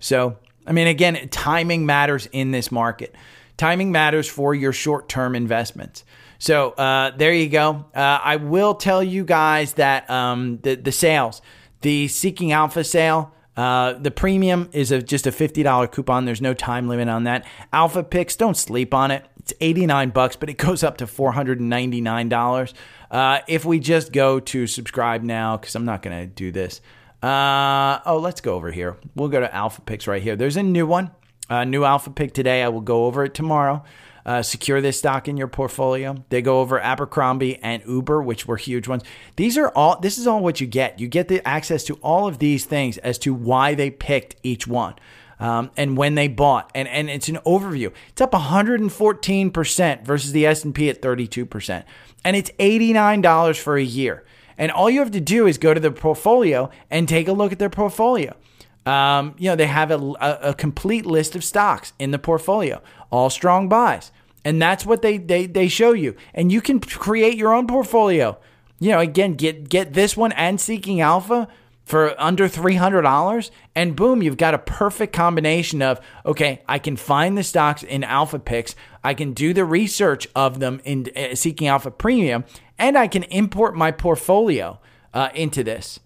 [0.00, 3.14] So, I mean, again, timing matters in this market.
[3.56, 6.04] Timing matters for your short term investments.
[6.38, 7.84] So uh, there you go.
[7.94, 11.40] Uh, I will tell you guys that um, the, the sales,
[11.82, 16.24] the Seeking Alpha sale, uh, the premium is a, just a $50 coupon.
[16.24, 17.44] There's no time limit on that.
[17.72, 19.26] Alpha Picks, don't sleep on it.
[19.38, 22.74] It's 89 bucks, but it goes up to $499.
[23.10, 26.80] Uh, if we just go to subscribe now, because I'm not going to do this.
[27.22, 28.96] Uh, oh, let's go over here.
[29.14, 30.34] We'll go to Alpha Picks right here.
[30.34, 31.10] There's a new one,
[31.48, 32.62] a new Alpha Pick today.
[32.62, 33.84] I will go over it tomorrow
[34.24, 36.24] uh, secure this stock in your portfolio.
[36.28, 39.02] They go over Abercrombie and Uber, which were huge ones.
[39.36, 39.98] These are all.
[40.00, 41.00] This is all what you get.
[41.00, 44.66] You get the access to all of these things as to why they picked each
[44.66, 44.94] one.
[45.40, 50.46] Um, and when they bought and, and it's an overview it's up 114% versus the
[50.46, 51.84] s&p at 32%
[52.24, 54.24] and it's $89 for a year
[54.56, 57.50] and all you have to do is go to the portfolio and take a look
[57.50, 58.36] at their portfolio
[58.84, 62.82] um, you know, they have a, a, a, complete list of stocks in the portfolio,
[63.12, 64.10] all strong buys.
[64.44, 66.16] And that's what they, they, they show you.
[66.34, 68.38] And you can create your own portfolio.
[68.80, 71.46] You know, again, get, get this one and Seeking Alpha
[71.84, 77.36] for under $300 and boom you've got a perfect combination of okay i can find
[77.36, 81.66] the stocks in alpha picks i can do the research of them in uh, seeking
[81.66, 82.44] alpha premium
[82.78, 84.78] and i can import my portfolio
[85.12, 85.98] uh, into this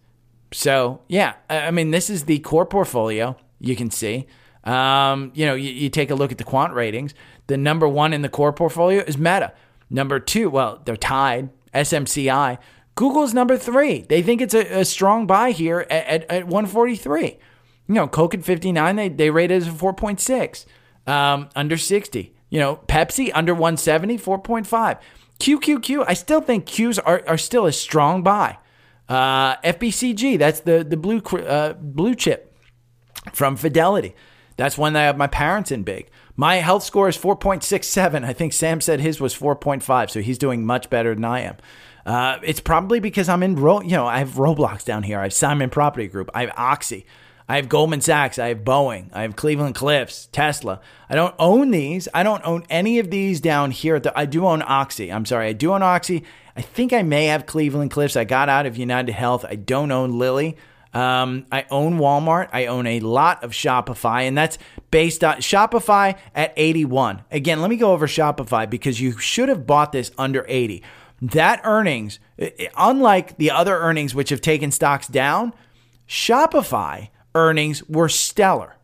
[0.53, 3.37] so yeah, I mean, this is the core portfolio.
[3.61, 4.27] You can see.
[4.67, 7.15] Um, you know, you, you, take a look at the quant ratings.
[7.47, 9.53] The number one in the core portfolio is Meta.
[9.89, 11.51] Number two, well, they're tied.
[11.73, 12.59] SMCI.
[12.97, 14.01] Google's number three.
[14.03, 17.39] They think it's a, a strong buy here at, at, at 143.
[17.89, 20.67] You know, Coke at 59, they, they rate it as a 4.6.
[21.07, 22.35] Um, under 60.
[22.51, 24.99] You know, Pepsi under 170, 4.5.
[25.39, 28.59] QQQ, I still think Qs are, are still a strong buy.
[29.09, 32.53] Uh, FBCG, that's the the blue uh, blue chip
[33.33, 34.17] from Fidelity.
[34.57, 36.09] That's when I have my parents in big.
[36.35, 38.25] My health score is 4.67.
[38.25, 41.57] I think Sam said his was 4.5, so he's doing much better than I am.
[42.05, 45.19] Uh, it's probably because I'm in, Ro- you know, I have Roblox down here.
[45.19, 46.31] I have Simon Property Group.
[46.35, 47.05] I have Oxy.
[47.49, 48.39] I have Goldman Sachs.
[48.39, 49.09] I have Boeing.
[49.13, 50.81] I have Cleveland Cliffs, Tesla.
[51.09, 52.09] I don't own these.
[52.13, 54.01] I don't own any of these down here.
[54.01, 55.13] The, I do own Oxy.
[55.13, 55.49] I'm sorry.
[55.49, 56.25] I do own Oxy
[56.57, 58.17] I think I may have Cleveland Cliffs.
[58.17, 59.45] I got out of United Health.
[59.45, 60.57] I don't own Lilly.
[60.97, 62.49] Um, I own Walmart.
[62.55, 64.57] I own a lot of Shopify, and that's
[64.91, 67.23] based on Shopify at 81.
[67.31, 70.83] Again, let me go over Shopify because you should have bought this under 80.
[71.21, 72.19] That earnings,
[72.79, 75.53] unlike the other earnings which have taken stocks down,
[76.09, 78.77] Shopify earnings were stellar.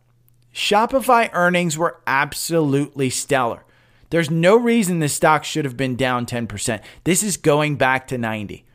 [0.55, 3.65] Shopify earnings were absolutely stellar.
[4.11, 6.83] There's no reason this stock should have been down 10%.
[7.05, 8.67] This is going back to 90.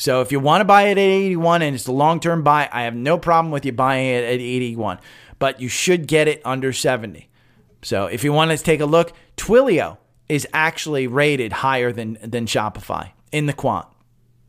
[0.00, 2.70] So if you want to buy it at 81 and it's a long term buy,
[2.72, 4.98] I have no problem with you buying it at 81,
[5.38, 7.28] but you should get it under 70.
[7.82, 12.46] So if you want to take a look, Twilio is actually rated higher than, than
[12.46, 13.88] Shopify in the quant.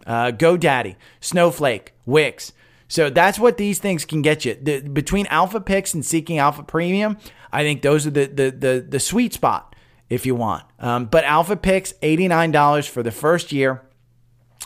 [0.07, 2.53] Uh, GoDaddy, Snowflake, Wix.
[2.87, 4.55] So that's what these things can get you.
[4.55, 7.17] The, between Alpha Picks and Seeking Alpha Premium,
[7.51, 9.75] I think those are the, the, the, the sweet spot
[10.09, 10.63] if you want.
[10.79, 13.81] Um, but Alpha Picks, $89 for the first year.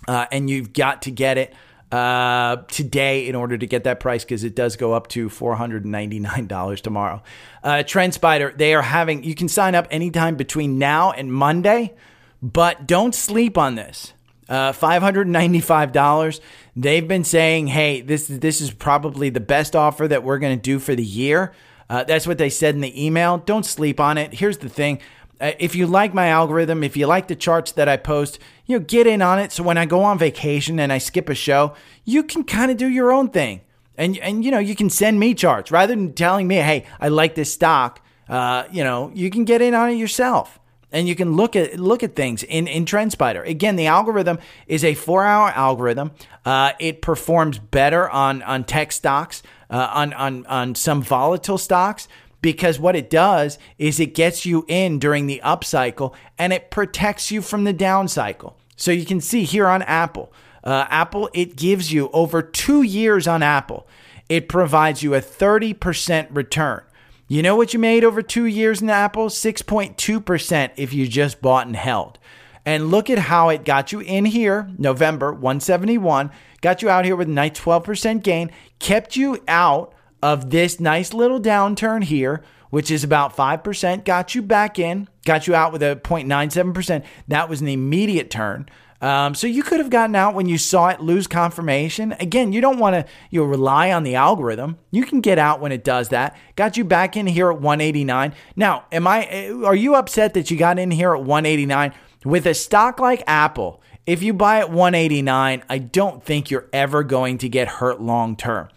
[0.08, 1.54] Uh, and you've got to get it
[1.92, 6.82] uh, today in order to get that price because it does go up to $499
[6.82, 7.24] tomorrow.
[7.64, 11.94] Uh, TrendSpider, they are having, you can sign up anytime between now and Monday.
[12.42, 14.14] But don't sleep on this.
[14.48, 16.40] Uh, $595.
[16.76, 20.62] They've been saying, hey, this, this is probably the best offer that we're going to
[20.62, 21.54] do for the year.
[21.90, 23.40] Uh, that's what they said in the email.
[23.40, 24.34] Don't sleep on it.
[24.34, 25.00] Here's the thing.
[25.40, 28.78] Uh, if you like my algorithm, if you like the charts that I post, you
[28.78, 29.52] know, get in on it.
[29.52, 32.78] So when I go on vacation and I skip a show, you can kind of
[32.78, 33.62] do your own thing.
[33.98, 37.08] And, and, you know, you can send me charts rather than telling me, hey, I
[37.10, 38.02] like this stock.
[38.28, 40.60] Uh, you know, you can get in on it yourself
[40.96, 43.48] and you can look at look at things in in TrendSpider.
[43.48, 46.12] Again, the algorithm is a four hour algorithm.
[46.46, 52.08] Uh, it performs better on on tech stocks, uh, on on on some volatile stocks.
[52.46, 56.70] Because what it does is it gets you in during the up cycle and it
[56.70, 58.56] protects you from the down cycle.
[58.76, 60.32] So you can see here on Apple,
[60.64, 63.88] uh, Apple, it gives you over two years on Apple,
[64.30, 66.84] it provides you a 30% return.
[67.28, 69.30] You know what you made over two years in Apple?
[69.30, 72.20] 6.2% if you just bought and held.
[72.64, 76.30] And look at how it got you in here, November 171,
[76.62, 79.95] got you out here with a nice 12% gain, kept you out
[80.26, 85.46] of this nice little downturn here, which is about 5%, got you back in, got
[85.46, 87.04] you out with a 0.97%.
[87.28, 88.68] That was an immediate turn.
[89.02, 92.14] Um, so you could have gotten out when you saw it lose confirmation.
[92.14, 94.80] Again, you don't want to you rely on the algorithm.
[94.90, 96.36] You can get out when it does that.
[96.56, 98.34] Got you back in here at 189.
[98.56, 99.52] Now, am I?
[99.64, 103.80] Are you upset that you got in here at 189 with a stock like Apple?
[104.08, 108.36] If you buy at 189, I don't think you're ever going to get hurt long
[108.36, 108.70] term.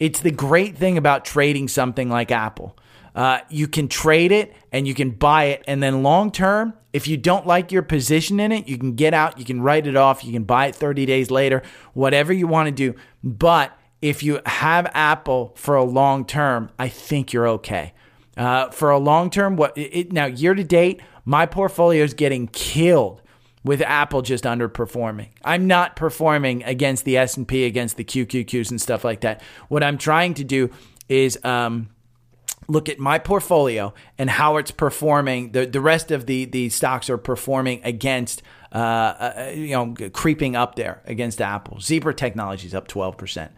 [0.00, 2.76] It's the great thing about trading something like Apple.
[3.14, 7.06] Uh, you can trade it and you can buy it, and then long term, if
[7.06, 9.96] you don't like your position in it, you can get out, you can write it
[9.96, 12.94] off, you can buy it 30 days later, whatever you want to do.
[13.22, 17.92] But if you have Apple for a long term, I think you're okay.
[18.36, 22.46] Uh, for a long term, what it, now year to date, my portfolio is getting
[22.48, 23.20] killed
[23.64, 25.28] with Apple just underperforming.
[25.44, 29.42] I'm not performing against the S&P, against the QQQs and stuff like that.
[29.68, 30.70] What I'm trying to do
[31.08, 31.90] is um,
[32.68, 35.52] look at my portfolio and how it's performing.
[35.52, 38.42] The the rest of the the stocks are performing against
[38.72, 41.80] uh, uh, you know creeping up there against Apple.
[41.80, 43.52] Zebra Technologies up twelve percent.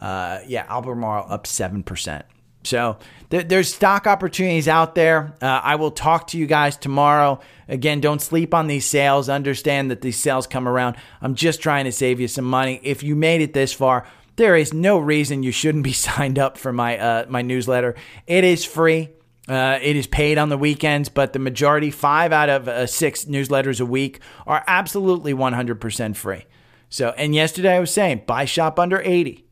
[0.00, 2.24] Uh, yeah, Albemarle up seven percent.
[2.64, 2.98] So
[3.30, 5.34] th- there's stock opportunities out there.
[5.40, 7.40] Uh, I will talk to you guys tomorrow.
[7.68, 9.28] Again, don't sleep on these sales.
[9.28, 10.96] Understand that these sales come around.
[11.20, 12.80] I'm just trying to save you some money.
[12.82, 14.06] If you made it this far,
[14.36, 17.94] there is no reason you shouldn't be signed up for my uh, my newsletter.
[18.26, 19.10] It is free.
[19.48, 23.24] Uh, it is paid on the weekends, but the majority, five out of uh, six
[23.24, 26.44] newsletters a week, are absolutely 100% free.
[26.90, 29.46] So, and yesterday I was saying buy shop under 80.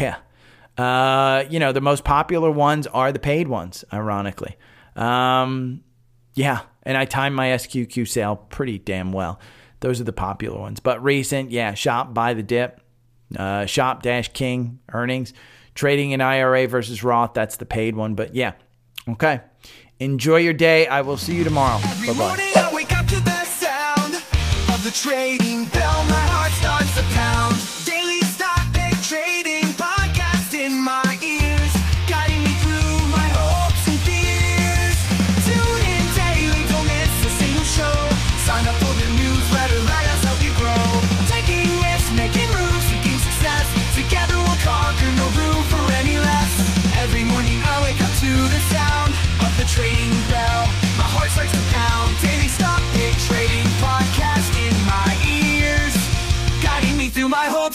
[0.00, 0.16] Yeah.
[0.76, 4.56] Uh, you know, the most popular ones are the paid ones, ironically.
[4.96, 5.82] Um,
[6.34, 6.62] yeah.
[6.84, 9.38] And I timed my SQQ sale pretty damn well.
[9.80, 10.80] Those are the popular ones.
[10.80, 12.80] But recent, yeah, shop, buy the dip
[13.36, 15.32] uh, Shop Dash King earnings,
[15.74, 17.34] trading in IRA versus Roth.
[17.34, 18.14] That's the paid one.
[18.14, 18.52] But yeah,
[19.08, 19.40] okay.
[19.98, 20.86] Enjoy your day.
[20.86, 21.80] I will see you tomorrow.
[22.06, 22.36] Bye bye.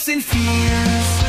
[0.08, 1.27] And fears.